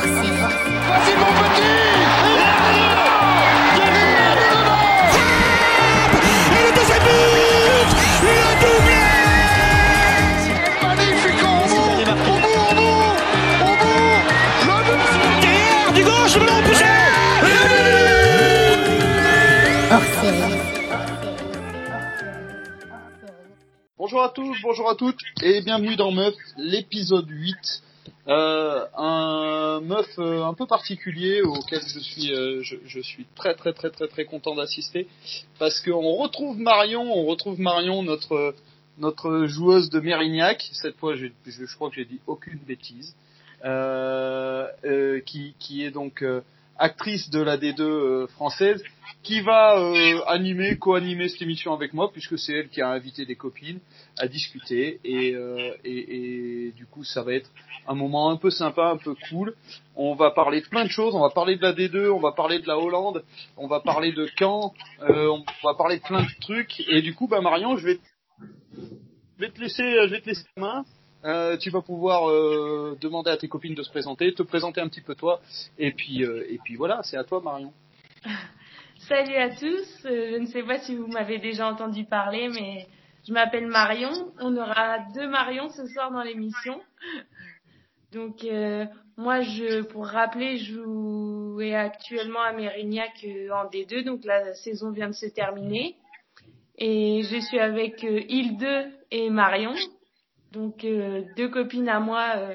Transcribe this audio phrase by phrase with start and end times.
[0.00, 0.28] série.
[0.86, 1.78] Voici mon petit
[6.52, 7.90] Et le deuxième but
[8.22, 9.02] Le doublé
[10.82, 13.06] Magnifique au bout Au bout, au bout
[13.60, 14.20] Au bout
[14.66, 15.02] Le but
[15.42, 16.84] Derrière, du gauche, le ballon poussé.
[23.98, 27.82] Bonjour à tous, bonjour à toutes, et bienvenue dans Meuf, l'épisode 8.
[28.28, 33.72] Euh, un meuf euh, un peu particulier auquel je suis, euh, je, suis très très
[33.72, 35.08] très très très content d'assister
[35.58, 38.54] parce qu'on retrouve Marion, on retrouve Marion notre
[38.98, 40.68] notre joueuse de Mérignac.
[40.72, 43.14] Cette fois, je, je, je crois que j'ai dit aucune bêtise.
[43.64, 44.68] Euh,
[45.26, 46.22] qui qui est donc
[46.78, 48.82] actrice de la D2 euh, française,
[49.22, 53.26] qui va euh, animer, co-animer cette émission avec moi, puisque c'est elle qui a invité
[53.26, 53.80] des copines
[54.18, 57.50] à discuter, et, euh, et, et du coup ça va être
[57.86, 59.54] un moment un peu sympa, un peu cool.
[59.96, 62.32] On va parler de plein de choses, on va parler de la D2, on va
[62.32, 63.24] parler de la Hollande,
[63.56, 64.72] on va parler de Caen,
[65.02, 68.00] euh, on va parler de plein de trucs, et du coup, bah Marion, je vais,
[68.40, 70.84] je vais te laisser, je vais te laisser la main.
[71.24, 74.88] Euh, tu vas pouvoir euh, demander à tes copines de se présenter, te présenter un
[74.88, 75.40] petit peu toi,
[75.76, 77.72] et puis euh, et puis voilà, c'est à toi Marion.
[79.08, 82.86] Salut à tous, je ne sais pas si vous m'avez déjà entendu parler, mais
[83.26, 84.10] je m'appelle Marion.
[84.38, 86.80] On aura deux Marion ce soir dans l'émission.
[88.12, 88.44] Donc
[89.16, 89.40] moi,
[89.90, 95.26] pour rappeler, je joue actuellement à Mérignac en D2, donc la saison vient de se
[95.26, 95.94] terminer.
[96.76, 99.74] Et je suis avec Hilde et Marion,
[100.52, 102.54] donc euh, deux copines à moi euh,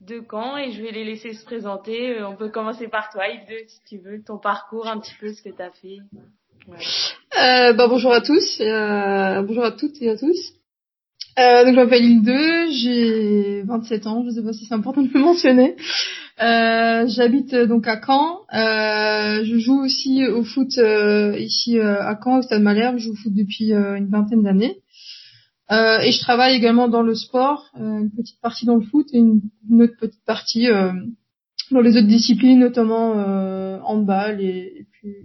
[0.00, 2.18] de Caen, et je vais les laisser se présenter.
[2.18, 5.32] Euh, on peut commencer par toi, Hilde, si tu veux, ton parcours, un petit peu
[5.32, 5.98] ce que tu as fait.
[6.68, 10.52] Euh, bah, bonjour à tous, euh, bonjour à toutes et à tous.
[11.38, 15.10] Euh, donc je m'appelle Hilde, j'ai 27 ans, je sais pas si c'est important de
[15.12, 15.76] le mentionner.
[16.38, 18.40] J'habite donc à Caen.
[18.52, 20.78] Je joue aussi au foot
[21.38, 22.96] ici à Caen, au Stade Malherbe.
[22.96, 24.80] Je joue au foot depuis une vingtaine d'années.
[25.72, 29.08] Euh, et je travaille également dans le sport, euh, une petite partie dans le foot
[29.12, 30.92] et une, une autre petite partie euh,
[31.72, 35.16] dans les autres disciplines, notamment euh, handball et, et puis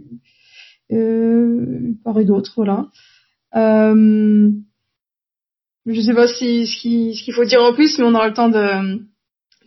[0.92, 2.88] euh, part et d'autres, voilà.
[3.56, 4.50] Euh,
[5.86, 8.50] je sais pas si ce qu'il faut dire en plus, mais on aura le temps
[8.50, 8.98] de,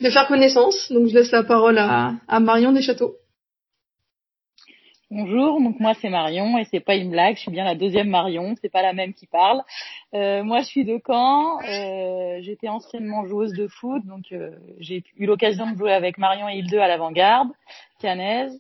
[0.01, 0.91] de faire connaissance.
[0.93, 3.15] Donc je laisse la parole à, à Marion Deschâteaux.
[5.11, 8.09] Bonjour, donc moi c'est Marion et c'est pas une blague, je suis bien la deuxième
[8.09, 9.61] Marion, c'est pas la même qui parle.
[10.15, 15.05] Euh, moi je suis de Caen, euh, j'étais anciennement joueuse de foot, donc euh, j'ai
[15.19, 17.51] eu l'occasion de jouer avec Marion et Hilde à l'avant-garde,
[18.01, 18.59] canaise.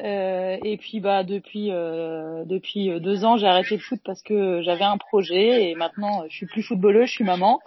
[0.00, 4.98] Et puis bah depuis depuis deux ans j'ai arrêté le foot parce que j'avais un
[4.98, 7.60] projet et maintenant je suis plus footballeuse, je suis maman.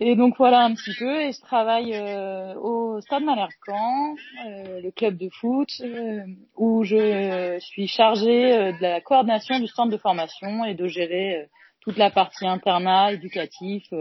[0.00, 1.22] Et donc voilà un petit peu.
[1.22, 4.14] Et je travaille euh, au Stade Malherbe Caen,
[4.46, 6.24] euh, le club de foot, euh,
[6.56, 11.48] où je suis chargée euh, de la coordination du centre de formation et de gérer
[11.80, 13.92] toute la partie internat, éducatif,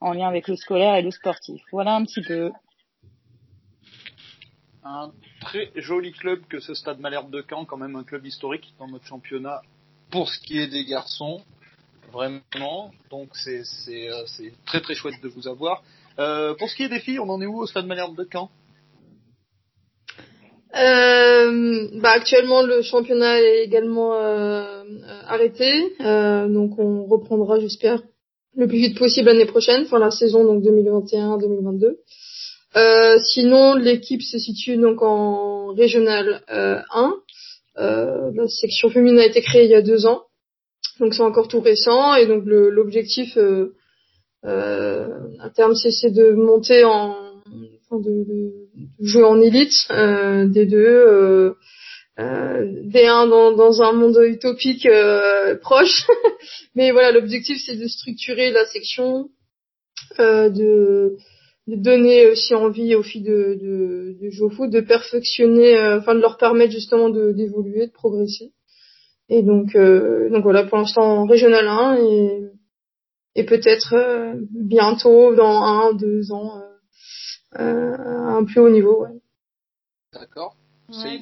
[0.00, 1.62] en lien avec le scolaire et le sportif.
[1.72, 2.52] Voilà un petit peu.
[4.84, 8.74] Un très joli club que ce Stade Malherbe de Caen, quand même un club historique
[8.78, 9.62] dans notre championnat
[10.10, 11.42] pour ce qui est des garçons.
[12.12, 15.82] Vraiment, donc euh, c'est très très chouette de vous avoir.
[16.18, 18.26] Euh, pour ce qui est des filles, on en est où au Stade Malherbe de
[18.30, 18.50] Caen?
[20.76, 25.70] Euh, bah actuellement le championnat est également euh, euh, arrêté,
[26.00, 28.00] Euh, donc on reprendra j'espère
[28.56, 31.96] le plus vite possible l'année prochaine, enfin la saison donc 2021-2022.
[32.76, 37.14] Euh, sinon l'équipe se situe donc en régional euh, 1.
[37.78, 40.22] Euh, la section féminine a été créée il y a deux ans,
[41.00, 43.72] donc c'est encore tout récent et donc l'objectif euh,
[44.44, 45.08] euh,
[45.40, 47.16] à terme c'est de monter en
[47.90, 48.52] de, de-
[49.00, 51.54] jouer en élite euh, des deux euh,
[52.20, 56.06] euh, D1 dans, dans un monde utopique euh, proche.
[56.76, 59.28] Mais voilà l'objectif c'est de structurer la section
[60.18, 61.16] de,
[61.66, 66.14] de donner aussi envie aux filles de, de, de jouer au foot de perfectionner enfin
[66.14, 68.52] de leur permettre justement d'évoluer de progresser
[69.30, 72.50] et donc euh, donc voilà pour l'instant en régional 1 et
[73.36, 79.04] et peut-être euh, bientôt dans un deux ans euh, euh, à un plus haut niveau
[79.04, 79.20] ouais.
[80.12, 80.56] D'accord.
[80.88, 81.20] Ouais,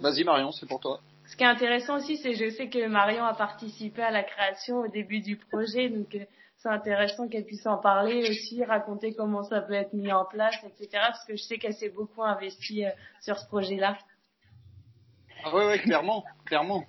[0.00, 1.00] Vas-y Marion, c'est pour toi.
[1.26, 4.78] Ce qui est intéressant aussi, c'est je sais que Marion a participé à la création
[4.80, 6.24] au début du projet, donc euh,
[6.56, 10.56] c'est intéressant qu'elle puisse en parler aussi, raconter comment ça peut être mis en place,
[10.64, 10.88] etc.
[10.92, 12.90] Parce que je sais qu'elle s'est beaucoup investie euh,
[13.20, 13.98] sur ce projet-là.
[15.44, 16.84] Ah ouais ouais clairement, clairement.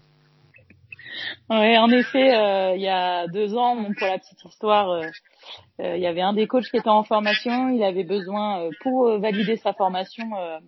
[1.49, 5.07] Ouais, en effet, euh, il y a deux ans, bon, pour la petite histoire, euh,
[5.81, 7.69] euh, il y avait un des coachs qui était en formation.
[7.69, 10.25] Il avait besoin, euh, pour euh, valider sa formation,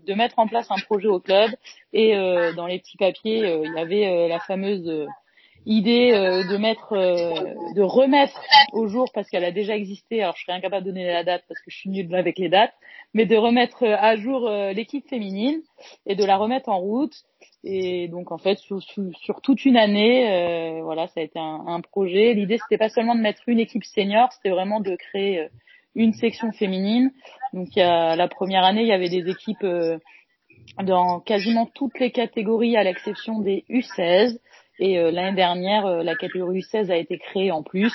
[0.08, 1.52] de mettre en place un projet au club.
[1.94, 2.14] Et
[2.56, 5.08] dans les petits papiers, il y avait la fameuse
[5.66, 8.40] idée de mettre, de remettre
[8.74, 10.24] au jour parce qu'elle a déjà existé.
[10.24, 12.50] Alors, je serais incapable de donner la date parce que je suis nulle avec les
[12.50, 12.74] dates,
[13.14, 15.62] mais de remettre à jour l'équipe féminine
[16.06, 17.14] et de la remettre en route.
[17.64, 18.82] Et donc en fait sur,
[19.42, 22.34] toute une année, euh, voilà, ça a été un, un projet.
[22.34, 25.48] L'idée c'était pas seulement de mettre une équipe senior, c'était vraiment de créer euh,
[25.94, 27.12] une section féminine.
[27.54, 30.00] Donc il y a, la première année, il y avait des équipes euh,
[30.84, 34.40] dans quasiment toutes les catégories à l'exception des U16.
[34.82, 37.94] Et euh, l'année dernière, euh, la catégorie U16 a été créée en plus.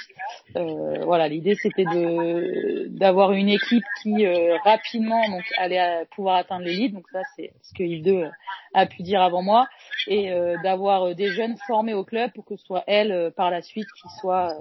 [0.55, 4.27] Euh, voilà, l'idée c'était de d'avoir une équipe qui
[4.65, 6.95] rapidement donc allait pouvoir atteindre l'élite.
[6.95, 8.29] Donc ça c'est ce que Yves 2
[8.75, 9.67] a pu dire avant moi,
[10.07, 10.31] et
[10.63, 14.09] d'avoir des jeunes formés au club pour que ce soit elles par la suite qui
[14.21, 14.55] soient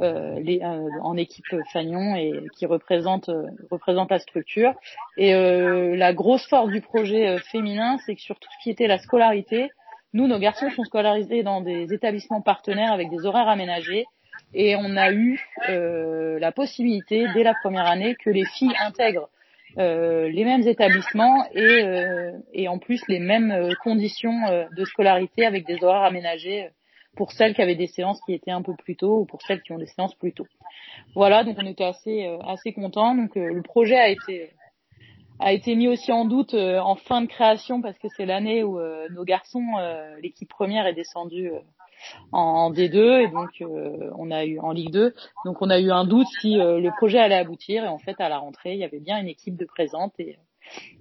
[0.00, 4.74] euh, les, euh, en équipe Fagnon et qui représentent euh, représentent la structure.
[5.16, 8.98] Et la grosse force du projet féminin, c'est que sur tout ce qui était la
[8.98, 9.70] scolarité,
[10.12, 14.04] nous, nos garçons sont scolarisés dans des établissements partenaires avec des horaires aménagés.
[14.54, 19.28] Et on a eu euh, la possibilité, dès la première année, que les filles intègrent
[19.78, 24.84] euh, les mêmes établissements et, euh, et en plus les mêmes euh, conditions euh, de
[24.84, 26.68] scolarité avec des horaires aménagés euh,
[27.16, 29.62] pour celles qui avaient des séances qui étaient un peu plus tôt ou pour celles
[29.62, 30.46] qui ont des séances plus tôt.
[31.14, 33.14] Voilà, donc on était assez assez contents.
[33.14, 34.50] Donc le projet a été
[35.42, 38.62] a été mis aussi en doute euh, en fin de création parce que c'est l'année
[38.62, 41.60] où euh, nos garçons, euh, l'équipe première est descendue euh,
[42.32, 45.14] en, en D2 et donc euh, on a eu en Ligue 2.
[45.44, 48.20] Donc on a eu un doute si euh, le projet allait aboutir et en fait
[48.20, 50.38] à la rentrée il y avait bien une équipe de présente et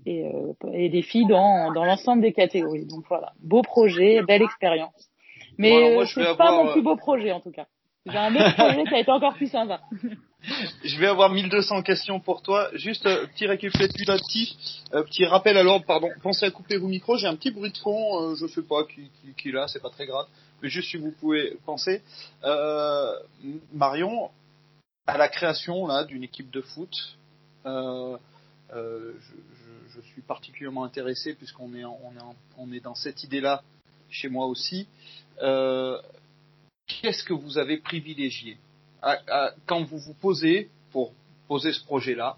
[0.05, 2.87] et, euh, et des filles dans dans l'ensemble des catégories.
[2.87, 5.09] Donc voilà, beau projet, belle expérience.
[5.57, 7.67] Mais Bon, euh, c'est pas avoir, mon plus beau projet en tout cas.
[8.07, 9.81] J'ai un autre projet qui a été encore plus sympa.
[10.83, 12.69] Je vais avoir 1200 questions pour toi.
[12.73, 14.49] Juste euh, petit récapitulatif,
[14.93, 16.09] euh, petit rappel à l'ordre, pardon.
[16.23, 17.17] Pensez à couper vos micros.
[17.17, 19.91] J'ai un petit bruit de fond, euh, je sais pas qui, qui, là, c'est pas
[19.91, 20.25] très grave.
[20.61, 22.01] Mais juste si vous pouvez penser.
[22.43, 23.13] Euh,
[23.73, 24.31] Marion,
[25.05, 26.95] à la création là d'une équipe de foot,
[27.65, 28.17] euh,
[28.73, 33.61] je, je, je suis particulièrement intéressé puisqu'on est, on est, on est dans cette idée-là
[34.09, 34.87] chez moi aussi.
[36.87, 38.57] Qu'est-ce que vous avez privilégié?
[39.01, 41.13] À- à- quand vous vous posez pour
[41.47, 42.37] poser ce projet-là,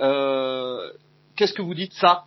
[0.00, 0.92] euh,
[1.36, 2.24] qu'est-ce que vous dites ça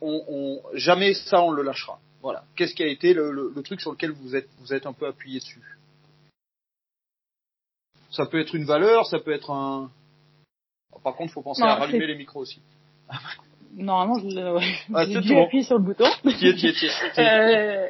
[0.00, 1.98] on, on- Jamais ça on le lâchera.
[2.22, 2.44] Voilà.
[2.56, 4.92] Qu'est-ce qui a été le, le- le truc sur lequel vous êtes vous êtes un
[4.92, 5.60] peu appuyé dessus?
[8.10, 9.90] Ça peut être une valeur, ça peut être un.
[11.04, 12.60] Par contre, il faut penser Non, à rallumer les micros aussi.
[13.74, 15.44] Normalement, je, ouais, Ah, j'ai bon.
[15.44, 16.06] appuyer sur le bouton.
[17.18, 17.88] Euh,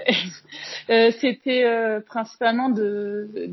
[0.90, 3.48] euh, c'était euh, principalement de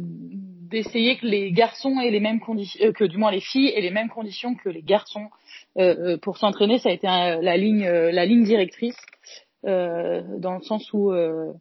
[0.73, 3.91] d'essayer que les garçons aient les mêmes conditions, que du moins les filles aient les
[3.91, 5.27] mêmes conditions que les garçons
[5.77, 6.79] euh, euh, pour s'entraîner.
[6.79, 8.97] Ça a été la ligne euh, la ligne directrice
[9.65, 11.53] euh, dans le sens où euh,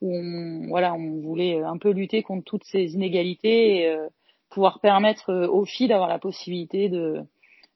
[0.00, 4.08] où on voilà on voulait un peu lutter contre toutes ces inégalités et euh,
[4.50, 7.20] pouvoir permettre euh, aux filles d'avoir la possibilité de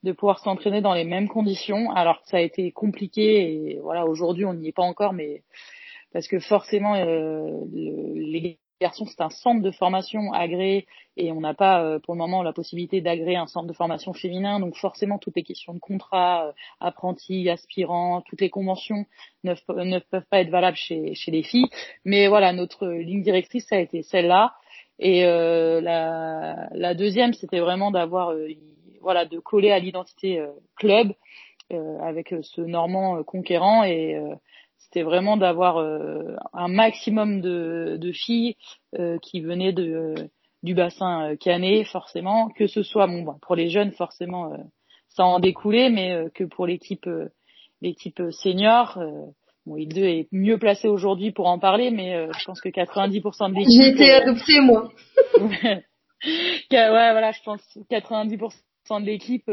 [0.02, 4.06] de pouvoir s'entraîner dans les mêmes conditions alors que ça a été compliqué et voilà
[4.06, 5.42] aujourd'hui on n'y est pas encore mais
[6.12, 10.86] parce que forcément euh, le- les c'est un centre de formation agréé
[11.16, 14.12] et on n'a pas euh, pour le moment la possibilité d'agréer un centre de formation
[14.12, 14.60] féminin.
[14.60, 19.06] Donc forcément toutes les questions de contrat euh, apprentis aspirants toutes les conventions
[19.44, 19.54] ne,
[19.98, 21.70] peuvent pas être valables chez, les filles.
[22.04, 24.54] Mais voilà notre ligne directrice ça a été celle-là.
[24.98, 28.34] Et euh, la, deuxième c'était vraiment d'avoir
[29.00, 30.44] voilà de coller à l'identité
[30.76, 31.12] club
[31.70, 33.84] avec ce Normand conquérant.
[33.84, 34.18] Et
[34.86, 38.56] c'était vraiment d'avoir euh, un maximum de, de filles
[38.98, 40.14] euh, qui venaient de
[40.62, 44.56] du bassin euh, canet forcément que ce soit bon bah, pour les jeunes forcément euh,
[45.08, 47.08] ça en découlait mais euh, que pour l'équipe
[47.82, 48.98] l'équipe senior
[49.66, 53.54] bon il est mieux placé aujourd'hui pour en parler mais je pense que 90% de
[53.54, 54.88] l'équipe J'ai été adoptée, moi.
[55.38, 55.82] ouais,
[56.70, 59.50] voilà, je pense que 90% de l'équipe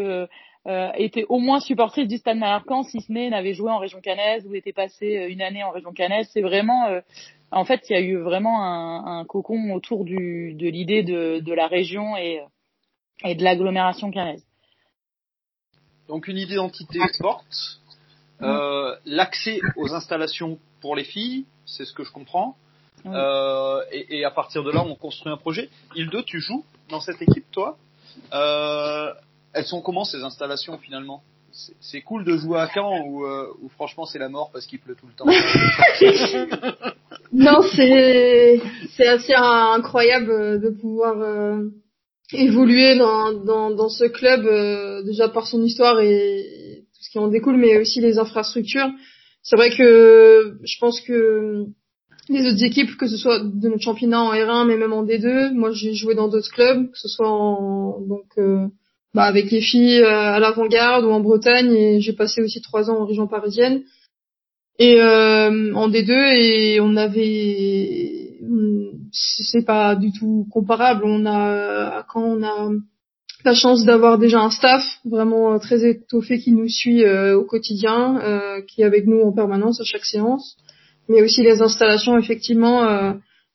[0.68, 4.00] euh, était au moins supportrice du Stade Malhercan, si ce n'est n'avait joué en région
[4.02, 6.30] canaise ou était passé euh, une année en région canaise.
[6.32, 7.02] C'est vraiment, euh,
[7.52, 11.40] en fait, il y a eu vraiment un, un cocon autour du, de l'idée de,
[11.40, 12.42] de la région et,
[13.24, 14.44] et de l'agglomération canaise.
[16.08, 17.80] Donc une identité forte,
[18.42, 22.56] euh, l'accès aux installations pour les filles, c'est ce que je comprends.
[23.06, 25.70] Et, et à partir de là, on construit un projet.
[25.96, 27.78] Hilde, tu joues dans cette équipe, toi?
[29.54, 31.22] Elles sont comment ces installations finalement?
[31.80, 33.46] C'est- cool de jouer à Caen ou, euh,
[33.76, 35.26] franchement c'est la mort parce qu'il pleut tout le temps?
[37.32, 38.62] Non, c'est
[38.96, 41.64] c'est assez incroyable de pouvoir euh,
[42.32, 47.18] évoluer dans, dans, dans ce club euh, déjà par son histoire et tout ce qui
[47.18, 48.90] en découle, mais aussi les infrastructures.
[49.42, 51.66] C'est vrai que je pense que
[52.30, 55.54] les autres équipes, que ce soit de notre championnat en R1, mais même en D2,
[55.54, 58.68] moi j'ai joué dans d'autres clubs, que ce soit en donc euh,
[59.14, 62.90] bah, avec les filles euh, à l'avant-garde ou en Bretagne, et j'ai passé aussi trois
[62.90, 63.84] ans en région parisienne
[64.80, 68.40] et euh, en D2 et on avait
[69.12, 71.04] c'est pas du tout comparable.
[71.06, 72.72] On a quand on a
[73.46, 78.20] la chance d'avoir déjà un staff vraiment très étoffé qui nous suit au quotidien,
[78.68, 80.58] qui est avec nous en permanence à chaque séance
[81.10, 83.14] mais aussi les installations effectivement euh,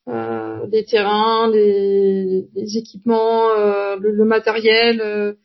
[0.09, 5.37] euh, des terrains, des, des équipements, euh, le, le, matériel.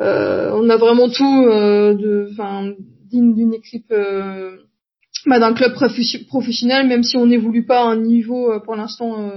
[0.00, 2.72] Euh, euh, on a vraiment tout de, enfin,
[3.10, 3.92] digne d'une équipe,
[5.26, 5.74] bah, d'un club
[6.28, 9.30] professionnel, même si on n'évolue pas à un niveau pour l'instant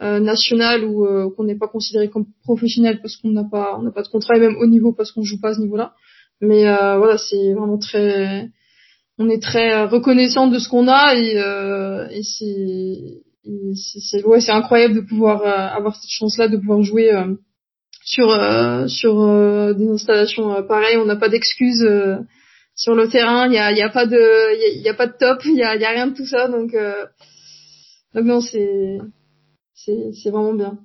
[0.00, 4.02] national ou qu'on n'est pas considéré comme professionnel parce qu'on n'a pas, on n'a pas
[4.02, 5.92] de contrat et même au niveau parce qu'on joue pas à ce niveau-là.
[6.40, 8.50] Mais voilà, c'est vraiment très
[9.18, 13.22] on est très reconnaissant de ce qu'on a et, euh, et c'est
[13.74, 17.34] c'est ouais incroyable de pouvoir euh, avoir cette chance là de pouvoir jouer euh,
[18.10, 19.14] sur euh, sur
[19.74, 21.88] des installations pareilles on n'a pas d'excuses
[22.74, 25.06] sur le terrain il y a il y a pas de il y, a, pas
[25.06, 26.74] de top il y a il y a rien de tout ça donc
[28.14, 28.98] donc non c'est
[29.74, 30.78] c'est c'est vraiment bien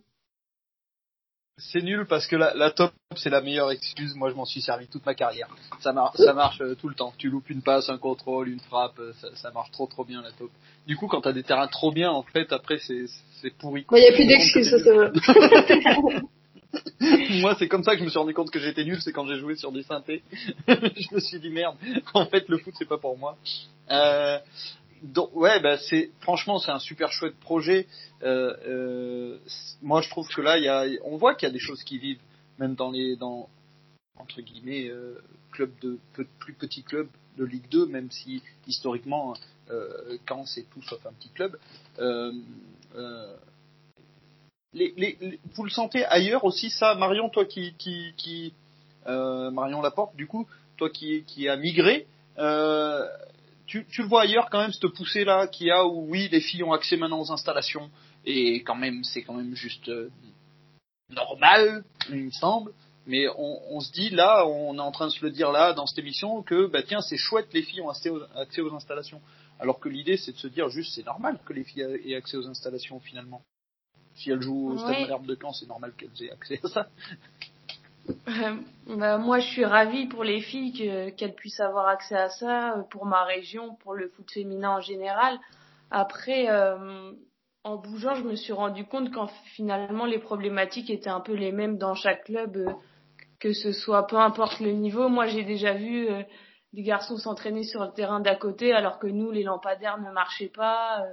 [1.58, 4.14] c'est nul parce que la, la top c'est la meilleure excuse.
[4.16, 5.48] Moi, je m'en suis servi toute ma carrière.
[5.80, 7.14] Ça, mar ça marche euh, tout le temps.
[7.18, 10.22] Tu loupes une passe, un contrôle, une frappe, euh, ça, ça marche trop trop bien
[10.22, 10.50] la top.
[10.86, 13.06] Du coup, quand t'as des terrains trop bien, en fait, après c'est
[13.42, 13.86] c'est pourri.
[13.92, 15.12] Il y a plus d'excuses, ça c'est vrai.
[17.42, 19.28] Moi, c'est comme ça que je me suis rendu compte que j'étais nul, c'est quand
[19.28, 20.24] j'ai joué sur du synthé.
[20.68, 21.76] je me suis dit merde.
[22.14, 23.38] En fait, le foot c'est pas pour moi.
[23.92, 24.40] Euh,
[25.04, 27.88] donc ouais, bah c'est franchement c'est un super chouette projet.
[28.24, 29.38] Euh, euh,
[29.82, 31.98] moi je trouve que là y a, on voit qu'il y a des choses qui
[32.00, 32.22] vivent
[32.60, 33.50] même dans les dans
[34.18, 34.90] entre guillemets
[35.52, 36.00] clubs de
[36.40, 39.36] plus petits clubs de Ligue 2, même si historiquement
[40.26, 41.58] quand c'est tout sauf un petit club.
[44.76, 48.54] Euh, les, les, vous le sentez ailleurs aussi ça, Marion, toi qui qui, qui
[49.08, 52.08] euh, Marion Laporte, du coup, toi qui qui a migré.
[52.38, 53.06] Euh,
[53.66, 56.30] tu, tu le vois ailleurs quand même cette poussée là qu'il y a où oui
[56.32, 57.90] les filles ont accès maintenant aux installations
[58.26, 60.12] et quand même c'est quand même juste euh,
[61.10, 62.74] normal il me semble
[63.08, 65.74] mais on, on, se dit là on est en train de se le dire là
[65.74, 68.74] dans cette émission que bah tiens c'est chouette les filles ont accès aux, accès aux
[68.76, 69.22] installations
[69.60, 72.38] alors que l'idée c'est de se dire juste c'est normal que les filles aient accès
[72.38, 73.42] aux installations finalement
[74.16, 76.88] si elles jouent au stade Malherbe de Caen c'est normal qu'elles aient accès à ça
[78.10, 78.56] euh,
[78.88, 82.84] bah, moi, je suis ravie pour les filles qu'elles puissent avoir accès à ça, euh,
[82.84, 85.40] pour ma région, pour le foot féminin en général.
[85.92, 87.12] Après, euh,
[87.64, 91.52] en bougeant, je me suis rendu compte qu'en finalement les problématiques étaient un peu les
[91.52, 92.72] mêmes dans chaque club, euh,
[93.40, 95.10] que ce soit peu importe le niveau.
[95.10, 96.08] Moi, j'ai déjà vu
[96.74, 100.52] des garçons s'entraîner sur le terrain d'à côté, alors que nous, les lampadaires ne marchaient
[100.54, 101.04] pas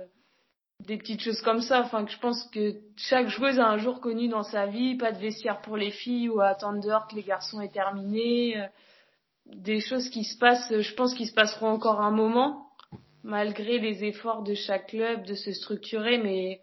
[0.86, 1.82] des petites choses comme ça.
[1.82, 5.12] Enfin, que je pense que chaque joueuse a un jour connu dans sa vie, pas
[5.12, 8.58] de vestiaire pour les filles ou à attendre dehors que les garçons aient terminé.
[8.58, 8.66] Euh,
[9.46, 12.68] des choses qui se passent, je pense qu'ils se passeront encore un moment,
[13.22, 16.60] malgré les efforts de chaque club de se structurer, mais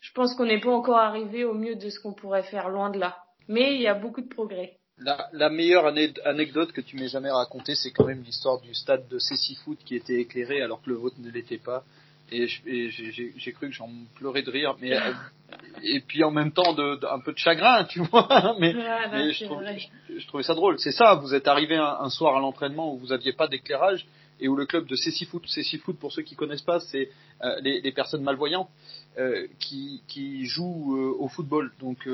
[0.00, 2.90] je pense qu'on n'est pas encore arrivé au mieux de ce qu'on pourrait faire loin
[2.90, 3.18] de là.
[3.46, 4.78] Mais il y a beaucoup de progrès.
[4.98, 5.86] La, meilleure
[6.24, 9.78] anecdote que tu m'aies jamais racontée, c'est quand même l'histoire du stade de Cécile Foot
[9.84, 11.84] qui était éclairé alors que le vôtre ne l'était pas
[12.30, 15.12] et j'ai cru que j'en pleurais de rire mais euh,
[15.82, 18.74] et puis en même temps de, un peu de chagrin tu vois mais,
[19.12, 19.44] mais je,
[20.18, 20.78] je, trouvais ça drôle.
[20.78, 24.06] C'est ça vous êtes arrivé un, soir à l'entraînement où vous aviez pas d'éclairage
[24.40, 25.42] et où le club de Cécifoot
[25.84, 27.10] Foot pour ceux qui connaissent pas c'est
[27.42, 28.68] euh, les, les, personnes malvoyantes
[29.18, 31.72] euh, qui, qui jouent euh, au football.
[31.80, 32.06] Donc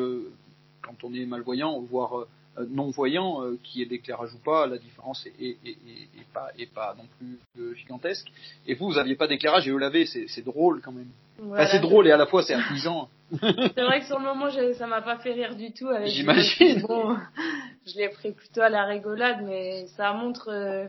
[0.85, 5.27] quand on est malvoyant voire euh, non-voyant, euh, qui est d'éclairage ou pas, la différence
[5.27, 8.27] est, est, est, est, pas, est pas non plus euh, gigantesque.
[8.67, 11.09] Et vous, vous aviez pas d'éclairage et vous l'avez, c'est drôle quand même.
[11.39, 11.67] Voilà.
[11.67, 13.09] c'est drôle et à la fois c'est affligeant.
[13.41, 15.89] c'est vrai que sur le moment, ça m'a pas fait rire du tout.
[16.05, 16.83] J'imagine.
[16.83, 17.17] Bon,
[17.87, 20.87] je l'ai pris plutôt à la rigolade, mais ça montre euh,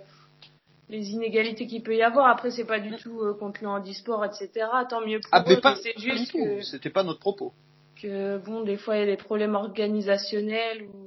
[0.89, 2.27] les inégalités qu'il peut y avoir.
[2.27, 4.67] Après, c'est pas du tout euh, contre le handisport, etc.
[4.89, 5.59] Tant mieux pour ah, eux.
[5.81, 7.53] C'est juste que c'était pas notre propos.
[8.01, 11.04] Que bon, des fois il y a des problèmes organisationnels ou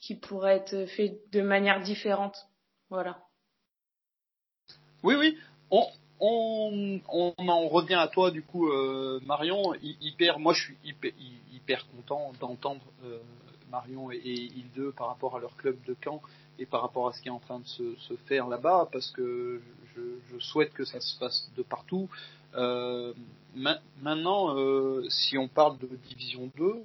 [0.00, 2.48] qui pourrait être fait de manière différente.
[2.88, 3.22] Voilà.
[5.02, 5.38] Oui, oui.
[5.70, 5.86] On,
[6.18, 9.74] on, on en revient à toi du coup, euh, Marion.
[9.82, 11.12] Hyper, moi, je suis hyper,
[11.52, 13.18] hyper content d'entendre euh,
[13.70, 16.20] Marion et, et Île par rapport à leur club de camp
[16.58, 19.10] et par rapport à ce qui est en train de se, se faire là-bas, parce
[19.12, 19.62] que
[19.96, 22.08] je, souhaite que ça se fasse de partout.
[22.54, 23.12] Euh,
[23.54, 24.54] ma- maintenant,
[25.08, 26.82] si on parle de division 2,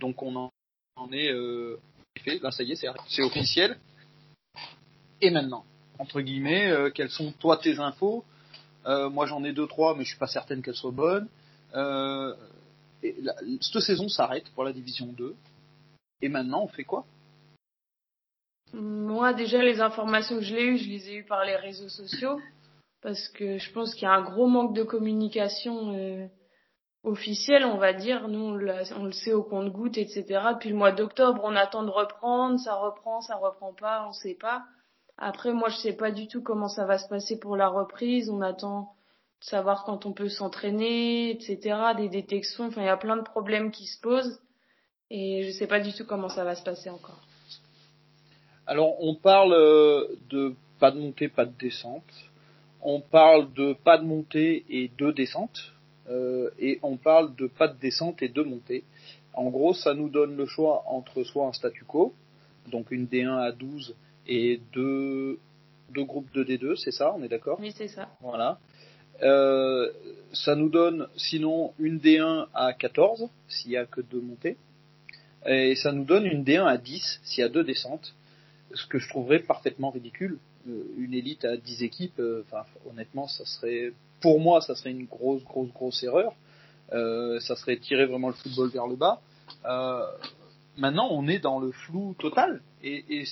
[0.00, 1.30] donc on en, est
[2.42, 3.78] là ça y est, c'est officiel.
[5.20, 5.64] Et maintenant,
[5.98, 8.24] entre guillemets, euh, quelles sont toi tes infos?
[8.86, 11.28] Euh, Moi j'en ai deux trois, mais je suis pas certaine qu'elles soient bonnes.
[11.74, 12.34] Euh,
[13.60, 15.34] cette saison s'arrête pour la division 2.
[16.22, 17.04] Et maintenant, on fait quoi?
[18.72, 21.88] Moi, déjà, les informations que je l'ai eues, je les ai eues par les réseaux
[21.88, 22.40] sociaux.
[23.02, 25.92] Parce que je pense qu'il y a un gros manque de communication
[27.04, 28.28] officielle, on va dire.
[28.28, 30.24] Nous, on, le sait au compte-goutte, etc.
[30.54, 34.36] Depuis le mois d'octobre, on attend de reprendre, ça reprend, ça reprend pas, on sait
[34.40, 34.64] pas.
[35.16, 38.30] Après, moi, je sais pas du tout comment ça va se passer pour la reprise.
[38.30, 38.94] On attend
[39.40, 41.76] de savoir quand on peut s'entraîner, etc.
[41.96, 42.66] Des détections.
[42.66, 44.40] Enfin, il y a plein de problèmes qui se posent.
[45.10, 47.20] Et je sais pas du tout comment ça va se passer encore.
[48.66, 52.02] Alors, on parle euh, de pas de montée, pas de descente.
[52.80, 55.73] On parle de pas de montée et de descente.
[56.08, 58.84] Euh, et on parle de pas de descente et de montée.
[59.32, 62.14] En gros, ça nous donne le choix entre soit un statu quo,
[62.70, 63.94] donc une D1 à 12
[64.26, 65.38] et deux,
[65.90, 67.58] deux groupes de D2, c'est ça, on est d'accord?
[67.60, 68.08] Oui, c'est ça.
[68.20, 68.58] Voilà.
[69.22, 69.90] Euh,
[70.32, 74.56] ça nous donne sinon une D1 à 14 s'il y a que deux montées.
[75.46, 78.14] Et ça nous donne une D1 à 10 s'il y a deux descentes.
[78.72, 80.38] Ce que je trouverais parfaitement ridicule.
[80.68, 83.92] Euh, une élite à 10 équipes, enfin honnêtement, ça serait
[84.24, 86.32] pour moi ça serait une grosse grosse grosse erreur.
[86.94, 89.20] Euh, ça serait tirer vraiment le football vers le bas.
[89.66, 90.06] Euh,
[90.78, 93.24] maintenant, on est dans le flou total et,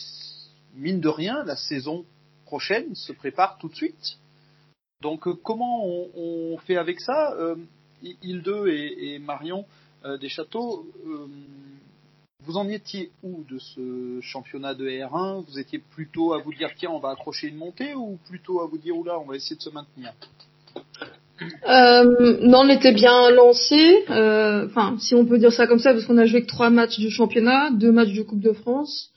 [0.74, 2.04] mine de rien, la saison
[2.44, 4.18] prochaine se prépare tout de suite.
[5.00, 7.32] Donc euh, comment on, fait avec ça?
[7.38, 7.56] Euh,
[8.02, 9.64] Il 2 et, Marion
[10.04, 10.86] euh, des Châteaux,
[12.44, 16.70] vous en étiez où de ce championnat de R1 Vous étiez plutôt à vous dire
[16.76, 19.56] tiens on va accrocher une montée ou plutôt à vous dire oula on va essayer
[19.56, 20.12] de se maintenir?
[21.68, 24.04] Euh, non, on était bien lancé.
[24.10, 26.70] euh, Enfin, si on peut dire ça comme ça, parce qu'on a joué que trois
[26.70, 29.08] matchs du championnat, deux matchs de Coupe de France.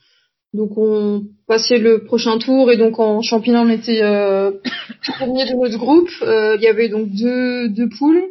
[0.54, 4.52] Donc on passait le prochain tour et donc en championnat on était euh,
[5.18, 6.08] premier de notre groupe.
[6.22, 8.22] Euh, Il y avait donc deux, deux poules.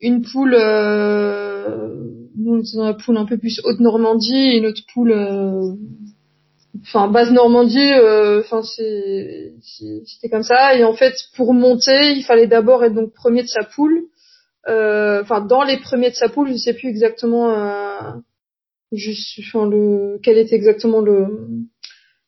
[0.00, 1.88] Une poule, euh,
[2.38, 5.12] nous dans la poule un peu plus haute Normandie et une autre poule,
[6.82, 7.92] enfin basse Normandie.
[7.92, 10.74] euh, Enfin c'était comme ça.
[10.76, 14.04] Et en fait pour monter il fallait d'abord être donc premier de sa poule.
[14.68, 17.50] Euh, Enfin dans les premiers de sa poule, je sais plus exactement.
[17.50, 18.12] euh,
[18.92, 21.26] enfin le, quel était exactement le,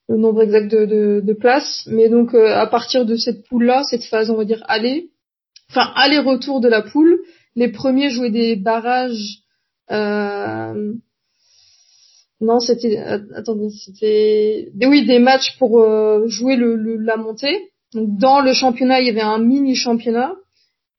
[0.09, 1.87] le nombre exact de, de, de places.
[1.87, 5.11] Mais donc euh, à partir de cette poule-là, cette phase, on va dire aller,
[5.71, 7.21] enfin aller-retour de la poule,
[7.57, 9.39] les premiers jouaient des barrages.
[9.91, 10.93] Euh,
[12.41, 17.71] non, c'était, att- attendez, c'était, oui, des matchs pour euh, jouer le, le- la montée.
[17.95, 20.35] Donc dans le championnat, il y avait un mini championnat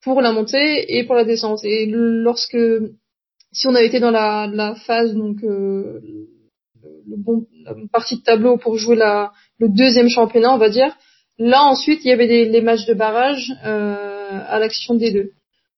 [0.04, 1.60] pour la montée et pour la descente.
[1.64, 2.56] Et lorsque
[3.52, 6.00] si on avait été dans la, la phase donc euh,
[7.06, 10.96] le, bon la partie de tableau pour jouer la le deuxième championnat on va dire
[11.38, 15.30] là ensuite il y avait des, les matchs de barrage euh, à l'action des deux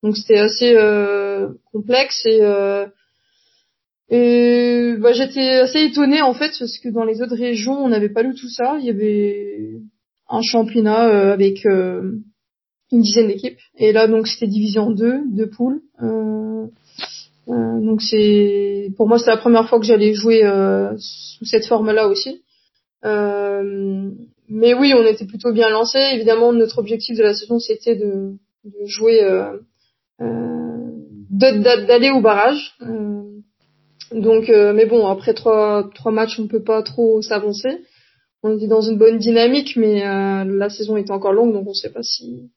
[0.05, 2.41] donc c'était assez euh, complexe et
[5.01, 8.23] bah, j'étais assez étonnée en fait parce que dans les autres régions on n'avait pas
[8.23, 9.81] lu tout ça il y avait
[10.29, 12.19] un championnat euh, avec euh,
[12.93, 16.67] une dizaine d'équipes et là donc c'était divisé en deux deux poules euh,
[17.49, 21.67] euh, donc c'est pour moi c'est la première fois que j'allais jouer euh, sous cette
[21.67, 22.43] forme-là aussi.
[23.05, 24.11] Euh,
[24.49, 25.99] mais oui, on était plutôt bien lancé.
[26.13, 28.33] Évidemment, notre objectif de la saison c'était de,
[28.65, 29.21] de jouer,
[31.31, 32.77] d'aller au barrage.
[34.15, 37.85] Donc, euh, mais bon, après trois trois matchs, on peut pas trop s'avancer.
[38.45, 41.75] On était dans une bonne dynamique, mais euh, la saison était encore longue, donc on
[41.75, 42.51] sait pas si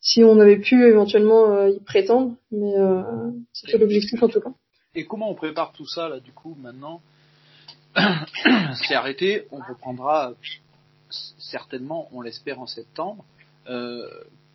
[0.00, 2.36] si on avait pu éventuellement euh, y prétendre.
[2.52, 2.72] Mais
[3.52, 4.52] c'était l'objectif en tout cas.
[4.94, 7.00] Et comment on prépare tout ça là du coup maintenant
[8.88, 10.34] C'est arrêté, on reprendra
[11.38, 13.24] certainement, on l'espère en septembre.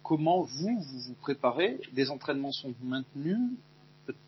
[0.04, 1.80] Comment vous vous vous préparez?
[1.94, 3.38] Les entraînements sont maintenus,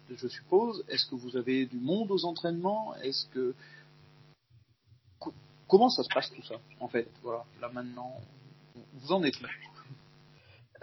[0.10, 0.84] je suppose.
[0.90, 2.94] Est-ce que vous avez du monde aux entraînements?
[3.04, 3.54] Est-ce que
[5.20, 5.34] Co-
[5.68, 7.08] comment ça se passe tout ça en fait?
[7.24, 8.12] Voilà, là maintenant,
[8.94, 9.46] vous en êtes où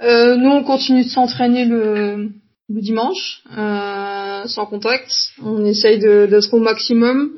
[0.02, 2.30] Euh, nous, on continue de s'entraîner le,
[2.68, 5.10] dimanche, euh, sans contact.
[5.42, 7.32] On essaye d'être au maximum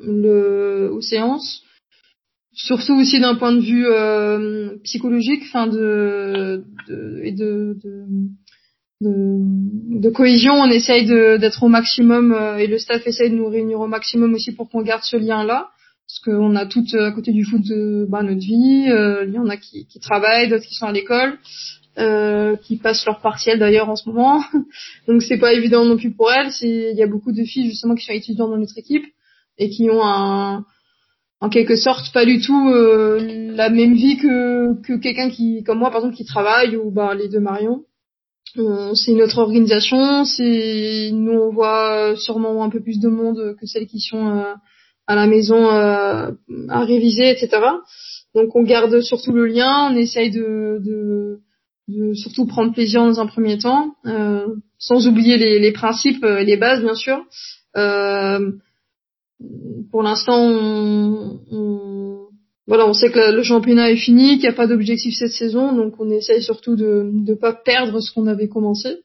[0.92, 1.62] aux séances.
[2.52, 6.64] Surtout aussi d'un point de vue euh, psychologique, enfin de,
[7.22, 7.76] et de,
[9.00, 10.54] de, de cohésion.
[10.54, 14.34] On essaye d'être au maximum euh, et le staff essaye de nous réunir au maximum
[14.34, 15.68] aussi pour qu'on garde ce lien-là.
[16.06, 18.86] Parce qu'on a toutes à côté du foot de bah, notre vie.
[18.90, 21.38] euh, Il y en a qui, qui travaillent, d'autres qui sont à l'école.
[21.98, 24.40] euh, qui passent leur partiel d'ailleurs en ce moment.
[25.08, 26.50] Donc c'est pas évident non plus pour elles.
[26.62, 29.04] Il y a beaucoup de filles justement qui sont étudiantes dans notre équipe
[29.58, 30.64] et qui ont un,
[31.40, 33.18] en quelque sorte pas du tout euh,
[33.54, 37.14] la même vie que, que quelqu'un qui comme moi par exemple qui travaille ou bah
[37.14, 37.82] les deux Marion.
[38.94, 43.86] C'est notre organisation, c'est nous on voit sûrement un peu plus de monde que celles
[43.86, 44.54] qui sont euh,
[45.06, 46.30] à la maison euh,
[46.68, 47.50] à réviser, etc.
[48.34, 51.40] Donc on garde surtout le lien, on essaye de, de,
[51.88, 54.46] de surtout prendre plaisir dans un premier temps, euh,
[54.78, 57.24] sans oublier les, les principes, les bases bien sûr.
[57.76, 58.52] Euh,
[59.90, 62.27] pour l'instant, on, on,
[62.68, 65.72] voilà, on sait que le championnat est fini, qu'il n'y a pas d'objectif cette saison,
[65.72, 68.98] donc on essaye surtout de ne pas perdre ce qu'on avait commencé.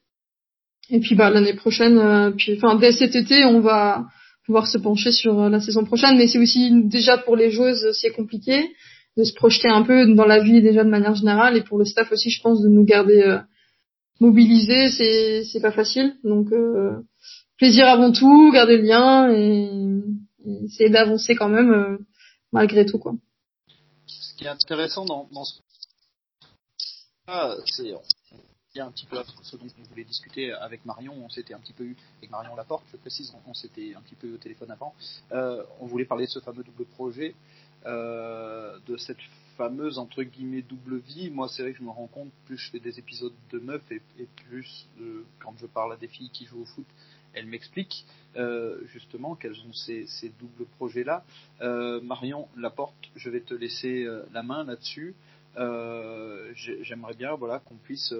[0.89, 4.05] Et puis bah l'année prochaine, euh, puis enfin dès cet été, on va
[4.45, 6.17] pouvoir se pencher sur euh, la saison prochaine.
[6.17, 8.69] Mais c'est aussi déjà pour les joueuses, c'est compliqué
[9.17, 11.85] de se projeter un peu dans la vie déjà de manière générale, et pour le
[11.85, 13.39] staff aussi, je pense, de nous garder euh,
[14.19, 16.15] mobilisés, c'est c'est pas facile.
[16.23, 16.97] Donc euh,
[17.57, 19.69] plaisir avant tout, garder le lien et,
[20.65, 21.97] essayer d'avancer quand même euh,
[22.51, 23.13] malgré tout quoi.
[24.33, 25.59] Ce qui est intéressant dans, dans ce
[27.27, 27.93] ah, c'est
[28.81, 31.83] un petit peu ce dont on voulait discuter avec Marion, on s'était un petit peu
[31.83, 34.95] eu, avec Marion Laporte, je précise, on, s'était un petit peu eu au téléphone avant,
[35.33, 37.35] euh, on voulait parler de ce fameux double projet,
[37.85, 39.19] euh, de cette
[39.55, 41.29] fameuse entre guillemets double vie.
[41.29, 43.91] Moi, c'est vrai que je me rends compte, plus je fais des épisodes de meufs
[43.91, 46.87] et, et plus euh, quand je parle à des filles qui jouent au foot,
[47.33, 50.07] elle m'explique euh, justement quels sont ces,
[50.39, 51.23] doubles projets-là.
[51.61, 55.13] Euh, Marion Laporte, je vais te laisser euh, la main là-dessus.
[56.55, 58.11] J'aimerais bien voilà, qu'on puisse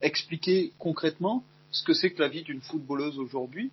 [0.00, 3.70] expliquer concrètement ce que c'est que la vie d'une footballeuse aujourd'hui.